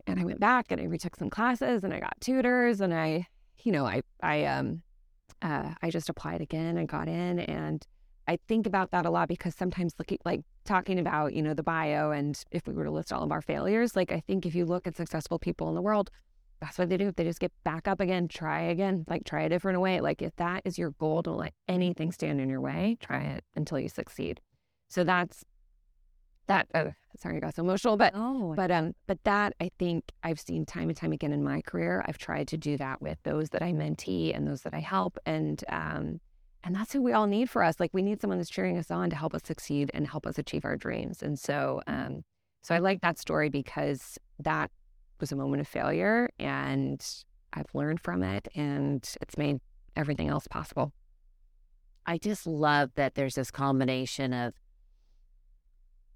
and 0.07 0.19
I 0.19 0.23
went 0.23 0.39
back 0.39 0.71
and 0.71 0.79
I 0.79 0.85
retook 0.85 1.15
some 1.15 1.29
classes, 1.29 1.83
and 1.83 1.93
I 1.93 1.99
got 1.99 2.13
tutors, 2.21 2.79
and 2.79 2.93
I, 2.93 3.27
you 3.63 3.71
know, 3.71 3.85
I 3.85 4.01
I 4.21 4.45
um 4.45 4.83
uh, 5.41 5.73
I 5.81 5.89
just 5.89 6.09
applied 6.09 6.41
again 6.41 6.77
and 6.77 6.87
got 6.87 7.07
in. 7.07 7.39
And 7.39 7.85
I 8.27 8.37
think 8.47 8.65
about 8.65 8.91
that 8.91 9.05
a 9.05 9.09
lot 9.09 9.27
because 9.27 9.55
sometimes 9.55 9.93
looking 9.99 10.17
like 10.25 10.41
talking 10.65 10.99
about, 10.99 11.33
you 11.33 11.41
know, 11.41 11.53
the 11.53 11.63
bio 11.63 12.11
and 12.11 12.41
if 12.51 12.67
we 12.67 12.73
were 12.73 12.83
to 12.83 12.91
list 12.91 13.13
all 13.13 13.23
of 13.23 13.31
our 13.31 13.41
failures, 13.41 13.95
like 13.95 14.11
I 14.11 14.19
think 14.19 14.45
if 14.45 14.55
you 14.55 14.65
look 14.65 14.87
at 14.87 14.95
successful 14.95 15.39
people 15.39 15.69
in 15.69 15.75
the 15.75 15.81
world, 15.81 16.09
that's 16.59 16.77
what 16.77 16.89
they 16.89 16.97
do. 16.97 17.11
They 17.11 17.23
just 17.23 17.39
get 17.39 17.51
back 17.63 17.87
up 17.87 17.99
again, 17.99 18.27
try 18.27 18.61
again, 18.61 19.05
like 19.07 19.23
try 19.25 19.43
a 19.43 19.49
different 19.49 19.81
way. 19.81 20.01
Like 20.01 20.21
if 20.21 20.35
that 20.37 20.61
is 20.65 20.77
your 20.77 20.91
goal, 20.91 21.21
don't 21.21 21.37
let 21.37 21.53
anything 21.67 22.11
stand 22.11 22.39
in 22.41 22.49
your 22.49 22.61
way. 22.61 22.97
Try 22.99 23.23
it 23.23 23.43
until 23.55 23.79
you 23.79 23.89
succeed. 23.89 24.41
So 24.89 25.03
that's 25.03 25.43
that 26.47 26.67
uh, 26.73 26.91
sorry 27.17 27.37
I 27.37 27.39
got 27.39 27.55
so 27.55 27.63
emotional, 27.63 27.97
but 27.97 28.13
oh. 28.15 28.53
but 28.55 28.71
um 28.71 28.93
but 29.07 29.23
that 29.23 29.53
I 29.59 29.71
think 29.79 30.11
I've 30.23 30.39
seen 30.39 30.65
time 30.65 30.89
and 30.89 30.97
time 30.97 31.11
again 31.11 31.31
in 31.31 31.43
my 31.43 31.61
career. 31.61 32.03
I've 32.07 32.17
tried 32.17 32.47
to 32.49 32.57
do 32.57 32.77
that 32.77 33.01
with 33.01 33.17
those 33.23 33.49
that 33.49 33.61
I 33.61 33.73
mentee 33.73 34.35
and 34.35 34.47
those 34.47 34.61
that 34.61 34.73
I 34.73 34.79
help, 34.79 35.17
and 35.25 35.63
um 35.69 36.19
and 36.65 36.75
that's 36.75 36.91
who 36.91 37.01
we 37.01 37.13
all 37.13 37.27
need 37.27 37.49
for 37.49 37.63
us. 37.63 37.79
Like 37.79 37.91
we 37.93 38.01
need 38.01 38.19
someone 38.19 38.39
that's 38.39 38.49
cheering 38.49 38.77
us 38.77 38.91
on 38.91 39.09
to 39.11 39.15
help 39.15 39.33
us 39.33 39.43
succeed 39.45 39.91
and 39.93 40.07
help 40.07 40.25
us 40.25 40.37
achieve 40.37 40.65
our 40.65 40.75
dreams. 40.75 41.21
And 41.21 41.39
so 41.39 41.81
um 41.87 42.23
so 42.61 42.73
I 42.73 42.79
like 42.79 43.01
that 43.01 43.19
story 43.19 43.49
because 43.49 44.17
that 44.39 44.71
was 45.19 45.31
a 45.31 45.35
moment 45.35 45.61
of 45.61 45.67
failure, 45.67 46.29
and 46.39 46.99
I've 47.53 47.73
learned 47.75 48.01
from 48.01 48.23
it, 48.23 48.47
and 48.55 49.07
it's 49.21 49.37
made 49.37 49.59
everything 49.95 50.29
else 50.29 50.47
possible. 50.47 50.91
I 52.07 52.17
just 52.17 52.47
love 52.47 52.89
that 52.95 53.13
there's 53.13 53.35
this 53.35 53.51
combination 53.51 54.33
of 54.33 54.55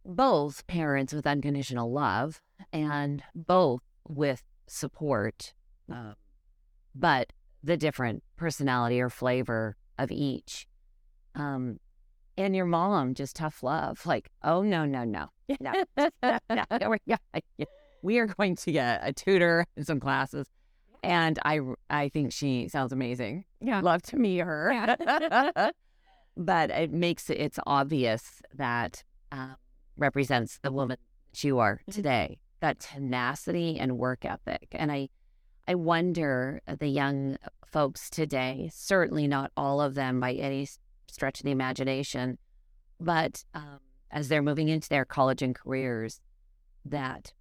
both 0.04 0.66
parents 0.66 1.14
with 1.14 1.28
unconditional 1.28 1.92
love 1.92 2.42
and 2.74 3.22
both 3.36 3.82
with 4.08 4.42
support. 4.68 5.54
Uh, 5.92 6.14
but 6.96 7.32
the 7.64 7.78
different 7.78 8.24
personality 8.38 9.00
or 9.00 9.10
flavor 9.10 9.76
of 10.00 10.12
each. 10.12 10.66
Um, 11.36 11.80
and 12.38 12.56
your 12.56 12.66
mom 12.66 13.14
just 13.14 13.36
tough 13.36 13.62
love, 13.64 14.06
like, 14.06 14.30
oh 14.44 14.62
no, 14.62 14.86
no, 14.86 15.04
no, 15.04 15.28
no, 15.60 15.84
no, 16.24 16.64
no. 16.72 16.96
we 18.02 18.18
are 18.20 18.28
going 18.28 18.56
to 18.56 18.72
get 18.72 19.02
a 19.04 19.12
tutor 19.14 19.66
and 19.76 19.86
some 19.86 20.00
classes. 20.00 20.48
And 21.04 21.38
I, 21.46 21.60
I 21.90 22.10
think 22.10 22.32
she 22.34 22.68
sounds 22.68 22.92
amazing. 22.92 23.46
Yeah. 23.62 23.82
Love 23.82 24.02
to 24.04 24.18
meet 24.18 24.40
her. 24.40 24.72
Yeah. 24.72 25.72
but 26.38 26.70
it 26.70 26.92
makes 26.92 27.30
it, 27.30 27.40
it's 27.40 27.60
obvious 27.66 28.42
that 28.56 29.04
um, 29.32 29.56
represents 29.98 30.60
the 30.62 30.72
woman 30.72 30.98
that 31.32 31.44
you 31.44 31.60
are 31.60 31.76
Mm-hmm. 31.76 31.92
today, 31.92 32.40
that 32.62 32.80
tenacity 32.80 33.78
and 33.80 33.98
work 33.98 34.26
ethic. 34.26 34.68
And 34.72 34.92
I, 34.92 35.10
I 35.68 35.76
wonder 35.76 36.62
uh, 36.68 36.76
the 36.80 36.88
young 36.88 37.38
folks 37.72 38.10
today, 38.10 38.70
certainly 38.74 39.28
not 39.28 39.52
all 39.56 39.82
of 39.82 39.96
them 39.96 40.20
by 40.20 40.34
any 40.34 40.68
stretch 41.08 41.40
of 41.40 41.46
the 41.46 41.52
imagination, 41.52 42.38
but 43.00 43.44
um, 43.54 43.80
as 44.12 44.28
they're 44.28 44.42
moving 44.42 44.70
into 44.70 44.90
their 44.90 45.06
college 45.06 45.42
and 45.42 45.56
careers, 45.56 46.20
that 46.86 47.34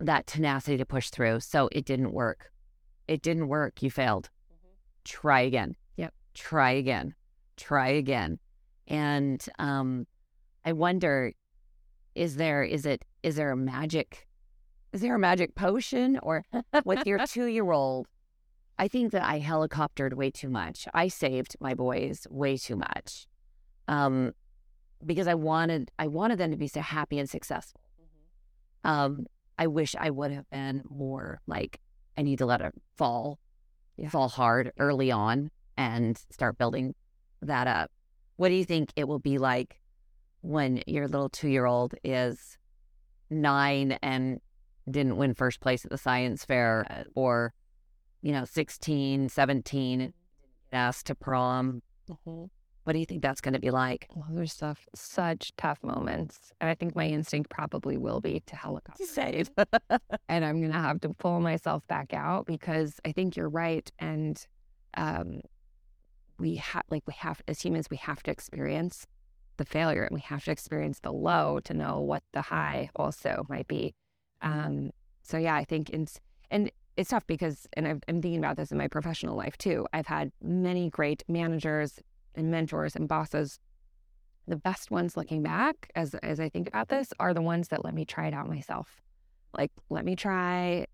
that 0.00 0.26
tenacity 0.26 0.76
to 0.76 0.84
push 0.84 1.10
through. 1.10 1.40
So 1.40 1.68
it 1.72 1.84
didn't 1.84 2.12
work. 2.12 2.50
It 3.06 3.22
didn't 3.22 3.48
work. 3.48 3.82
You 3.82 3.90
failed. 3.90 4.28
Try 5.04 5.42
again. 5.42 5.76
Yep. 5.96 6.14
Try 6.34 6.72
again. 6.72 7.14
Try 7.56 7.88
again. 7.88 8.38
And 8.88 9.44
um, 9.58 10.06
I 10.64 10.72
wonder, 10.72 11.32
is 12.14 12.36
there 12.36 12.62
is 12.62 12.86
it 12.86 13.04
is 13.22 13.36
there 13.36 13.50
a 13.50 13.56
magic 13.56 14.26
is 14.92 15.00
there 15.00 15.16
a 15.16 15.18
magic 15.18 15.54
potion 15.56 16.18
or 16.22 16.44
with 16.84 17.06
your 17.06 17.26
two 17.26 17.46
year 17.46 17.70
old? 17.72 18.06
I 18.78 18.88
think 18.88 19.12
that 19.12 19.22
I 19.22 19.40
helicoptered 19.40 20.14
way 20.14 20.30
too 20.30 20.48
much. 20.48 20.88
I 20.92 21.08
saved 21.08 21.56
my 21.60 21.74
boys 21.74 22.26
way 22.30 22.56
too 22.56 22.76
much. 22.76 23.26
Um, 23.86 24.32
because 25.04 25.26
I 25.28 25.34
wanted 25.34 25.90
I 25.98 26.06
wanted 26.06 26.38
them 26.38 26.50
to 26.50 26.56
be 26.56 26.68
so 26.68 26.80
happy 26.80 27.18
and 27.18 27.28
successful. 27.28 27.80
Um, 28.82 29.26
I 29.58 29.66
wish 29.66 29.94
I 29.98 30.10
would 30.10 30.30
have 30.32 30.48
been 30.50 30.82
more 30.88 31.40
like 31.46 31.80
I 32.16 32.22
need 32.22 32.38
to 32.38 32.46
let 32.46 32.60
it 32.60 32.72
fall, 32.96 33.38
Yeah. 33.96 34.08
fall 34.08 34.28
hard 34.28 34.72
early 34.78 35.10
on 35.10 35.50
and 35.76 36.16
start 36.30 36.58
building 36.58 36.94
that 37.42 37.66
up. 37.66 37.90
What 38.36 38.48
do 38.48 38.54
you 38.54 38.64
think 38.64 38.92
it 38.96 39.06
will 39.06 39.18
be 39.18 39.38
like 39.38 39.80
when 40.40 40.82
your 40.86 41.06
little 41.06 41.28
two 41.28 41.48
year 41.48 41.66
old 41.66 41.94
is 42.02 42.58
nine 43.30 43.92
and 44.02 44.40
didn't 44.90 45.16
win 45.16 45.34
first 45.34 45.60
place 45.60 45.84
at 45.84 45.90
the 45.90 45.98
science 45.98 46.44
fair 46.44 46.86
uh, 46.90 47.04
or, 47.14 47.54
you 48.24 48.32
know, 48.32 48.46
16, 48.46 49.28
17, 49.28 50.00
and 50.00 50.14
asked 50.72 51.06
to 51.06 51.14
prom? 51.14 51.82
What 52.84 52.94
do 52.94 52.98
you 52.98 53.04
think 53.04 53.20
that's 53.20 53.42
going 53.42 53.52
to 53.52 53.60
be 53.60 53.70
like? 53.70 54.08
Well, 54.14 54.26
there's 54.30 54.52
stuff, 54.52 54.86
such 54.94 55.54
tough 55.56 55.78
moments. 55.82 56.50
And 56.58 56.70
I 56.70 56.74
think 56.74 56.96
my 56.96 57.06
instinct 57.06 57.50
probably 57.50 57.98
will 57.98 58.22
be 58.22 58.42
to 58.46 58.56
helicopter. 58.56 59.04
Save. 59.04 59.50
and 60.28 60.44
I'm 60.44 60.62
gonna 60.62 60.72
have 60.72 61.02
to 61.02 61.10
pull 61.10 61.40
myself 61.40 61.86
back 61.86 62.14
out 62.14 62.46
because 62.46 62.98
I 63.04 63.12
think 63.12 63.36
you're 63.36 63.48
right. 63.48 63.90
And 63.98 64.42
um, 64.96 65.42
we 66.38 66.56
have, 66.56 66.84
like, 66.90 67.02
we 67.06 67.14
have 67.18 67.42
as 67.46 67.60
humans, 67.60 67.88
we 67.90 67.98
have 67.98 68.22
to 68.22 68.30
experience 68.30 69.06
the 69.58 69.66
failure 69.66 70.02
and 70.02 70.14
we 70.14 70.20
have 70.22 70.44
to 70.44 70.50
experience 70.50 71.00
the 71.00 71.12
low 71.12 71.60
to 71.64 71.74
know 71.74 72.00
what 72.00 72.22
the 72.32 72.40
high 72.40 72.88
also 72.96 73.44
might 73.50 73.68
be. 73.68 73.94
Um, 74.40 74.92
so 75.22 75.36
yeah, 75.36 75.54
I 75.54 75.64
think 75.64 75.90
it's 75.90 76.20
and 76.50 76.70
it's 76.96 77.10
tough 77.10 77.26
because, 77.26 77.66
and 77.74 77.86
I've, 77.86 78.02
I'm 78.08 78.22
thinking 78.22 78.38
about 78.38 78.56
this 78.56 78.70
in 78.70 78.78
my 78.78 78.88
professional 78.88 79.36
life 79.36 79.58
too. 79.58 79.86
I've 79.92 80.06
had 80.06 80.30
many 80.42 80.90
great 80.90 81.24
managers 81.28 81.98
and 82.34 82.50
mentors 82.50 82.94
and 82.96 83.08
bosses. 83.08 83.58
The 84.46 84.56
best 84.56 84.90
ones 84.90 85.16
looking 85.16 85.42
back, 85.42 85.90
as 85.94 86.14
as 86.16 86.38
I 86.38 86.48
think 86.48 86.68
about 86.68 86.88
this, 86.88 87.12
are 87.18 87.32
the 87.32 87.42
ones 87.42 87.68
that 87.68 87.84
let 87.84 87.94
me 87.94 88.04
try 88.04 88.26
it 88.26 88.34
out 88.34 88.48
myself 88.48 89.00
like 89.56 89.70
let 89.90 90.04
me 90.04 90.16
try 90.16 90.86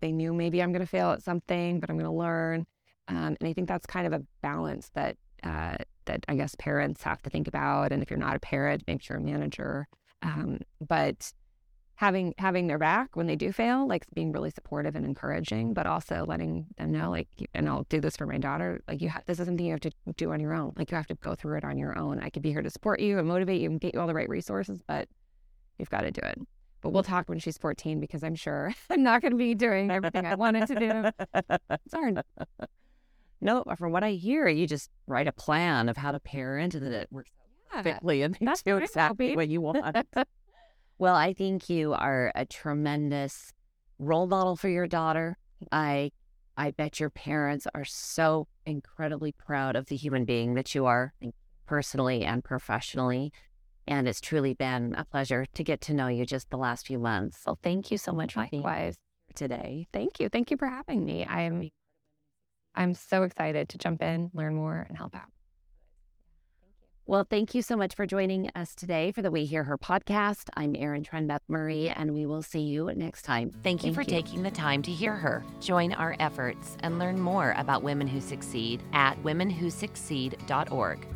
they 0.00 0.12
knew 0.12 0.32
maybe 0.32 0.62
i'm 0.62 0.72
going 0.72 0.80
to 0.80 0.86
fail 0.86 1.10
at 1.10 1.22
something 1.22 1.80
but 1.80 1.90
i'm 1.90 1.96
going 1.96 2.10
to 2.10 2.16
learn 2.16 2.66
um, 3.08 3.36
and 3.40 3.48
i 3.48 3.52
think 3.52 3.68
that's 3.68 3.86
kind 3.86 4.06
of 4.06 4.12
a 4.12 4.22
balance 4.42 4.90
that 4.94 5.16
uh, 5.42 5.76
that 6.04 6.24
i 6.28 6.34
guess 6.34 6.54
parents 6.56 7.02
have 7.02 7.22
to 7.22 7.30
think 7.30 7.48
about 7.48 7.92
and 7.92 8.02
if 8.02 8.10
you're 8.10 8.18
not 8.18 8.36
a 8.36 8.40
parent 8.40 8.82
make 8.86 9.02
sure 9.02 9.16
a 9.16 9.20
manager 9.20 9.88
um, 10.22 10.58
but 10.86 11.32
having 12.00 12.32
having 12.38 12.66
their 12.66 12.78
back 12.78 13.14
when 13.14 13.26
they 13.26 13.36
do 13.36 13.52
fail 13.52 13.86
like 13.86 14.06
being 14.14 14.32
really 14.32 14.48
supportive 14.48 14.96
and 14.96 15.04
encouraging 15.04 15.74
but 15.74 15.86
also 15.86 16.24
letting 16.26 16.64
them 16.78 16.90
know 16.90 17.10
like 17.10 17.28
and 17.52 17.68
i'll 17.68 17.82
do 17.90 18.00
this 18.00 18.16
for 18.16 18.26
my 18.26 18.38
daughter 18.38 18.80
like 18.88 19.02
you 19.02 19.10
ha- 19.10 19.20
this 19.26 19.38
is 19.38 19.44
something 19.44 19.66
you 19.66 19.72
have 19.72 19.80
to 19.80 19.92
do 20.16 20.32
on 20.32 20.40
your 20.40 20.54
own 20.54 20.72
like 20.76 20.90
you 20.90 20.96
have 20.96 21.06
to 21.06 21.14
go 21.16 21.34
through 21.34 21.58
it 21.58 21.62
on 21.62 21.76
your 21.76 21.98
own 21.98 22.18
i 22.20 22.30
could 22.30 22.42
be 22.42 22.52
here 22.52 22.62
to 22.62 22.70
support 22.70 23.00
you 23.00 23.18
and 23.18 23.28
motivate 23.28 23.60
you 23.60 23.68
and 23.68 23.82
get 23.82 23.92
you 23.92 24.00
all 24.00 24.06
the 24.06 24.14
right 24.14 24.30
resources 24.30 24.80
but 24.88 25.08
you've 25.78 25.90
got 25.90 26.00
to 26.00 26.10
do 26.10 26.22
it 26.24 26.38
but 26.80 26.88
we'll 26.88 27.02
talk 27.02 27.28
when 27.28 27.38
she's 27.38 27.58
14 27.58 28.00
because 28.00 28.24
I'm 28.24 28.34
sure 28.34 28.72
I'm 28.90 29.02
not 29.02 29.20
going 29.20 29.32
to 29.32 29.36
be 29.36 29.54
doing 29.54 29.90
everything 29.90 30.24
I 30.24 30.34
wanted 30.34 30.66
to 30.68 31.12
do. 31.34 31.68
Hard. 31.92 32.22
No, 33.42 33.64
from 33.76 33.92
what 33.92 34.02
I 34.02 34.12
hear, 34.12 34.48
you 34.48 34.66
just 34.66 34.88
write 35.06 35.28
a 35.28 35.32
plan 35.32 35.90
of 35.90 35.98
how 35.98 36.10
to 36.10 36.18
parent 36.18 36.74
and 36.74 36.86
then 36.86 36.94
it 36.94 37.08
works 37.10 37.30
perfectly 37.70 38.22
and 38.22 38.34
they 38.40 38.46
do 38.64 38.78
exactly 38.78 39.36
what 39.36 39.50
you 39.50 39.60
want. 39.60 40.06
well, 41.00 41.16
I 41.16 41.32
think 41.32 41.70
you 41.70 41.94
are 41.94 42.30
a 42.34 42.44
tremendous 42.44 43.54
role 43.98 44.26
model 44.26 44.54
for 44.54 44.68
your 44.68 44.86
daughter. 44.86 45.38
I 45.72 46.12
I 46.58 46.72
bet 46.72 47.00
your 47.00 47.08
parents 47.08 47.66
are 47.74 47.86
so 47.86 48.48
incredibly 48.66 49.32
proud 49.32 49.76
of 49.76 49.86
the 49.86 49.96
human 49.96 50.26
being 50.26 50.54
that 50.54 50.74
you 50.74 50.84
are 50.84 51.14
personally 51.64 52.22
and 52.22 52.44
professionally. 52.44 53.32
And 53.88 54.06
it's 54.06 54.20
truly 54.20 54.52
been 54.52 54.94
a 54.94 55.06
pleasure 55.06 55.46
to 55.54 55.64
get 55.64 55.80
to 55.82 55.94
know 55.94 56.08
you 56.08 56.26
just 56.26 56.50
the 56.50 56.58
last 56.58 56.86
few 56.86 56.98
months. 56.98 57.38
So 57.42 57.56
thank 57.62 57.90
you 57.90 57.96
so 57.96 58.12
much 58.12 58.36
Likewise. 58.36 58.96
today. 59.34 59.86
Thank 59.94 60.20
you. 60.20 60.28
Thank 60.28 60.50
you 60.50 60.58
for 60.58 60.68
having 60.68 61.02
me. 61.06 61.24
I'm 61.24 61.70
I'm 62.74 62.92
so 62.92 63.22
excited 63.22 63.70
to 63.70 63.78
jump 63.78 64.02
in, 64.02 64.30
learn 64.34 64.54
more, 64.54 64.84
and 64.86 64.98
help 64.98 65.16
out. 65.16 65.32
Well, 67.06 67.26
thank 67.28 67.54
you 67.54 67.62
so 67.62 67.76
much 67.76 67.94
for 67.96 68.06
joining 68.06 68.50
us 68.54 68.74
today 68.74 69.10
for 69.10 69.20
the 69.20 69.32
We 69.32 69.44
Hear 69.44 69.64
Her 69.64 69.76
podcast. 69.76 70.48
I'm 70.54 70.76
Erin 70.76 71.02
Trenbeth 71.02 71.40
Murray, 71.48 71.88
and 71.88 72.14
we 72.14 72.24
will 72.24 72.42
see 72.42 72.60
you 72.60 72.92
next 72.94 73.22
time. 73.22 73.50
Thank 73.64 73.84
you 73.84 73.92
for 73.92 74.04
taking 74.04 74.44
the 74.44 74.50
time 74.50 74.80
to 74.82 74.92
hear 74.92 75.14
her. 75.14 75.42
Join 75.60 75.92
our 75.92 76.14
efforts 76.20 76.76
and 76.80 77.00
learn 77.00 77.18
more 77.18 77.54
about 77.56 77.82
women 77.82 78.06
who 78.06 78.20
succeed 78.20 78.82
at 78.92 79.20
womenwhosucceed.org. 79.24 81.06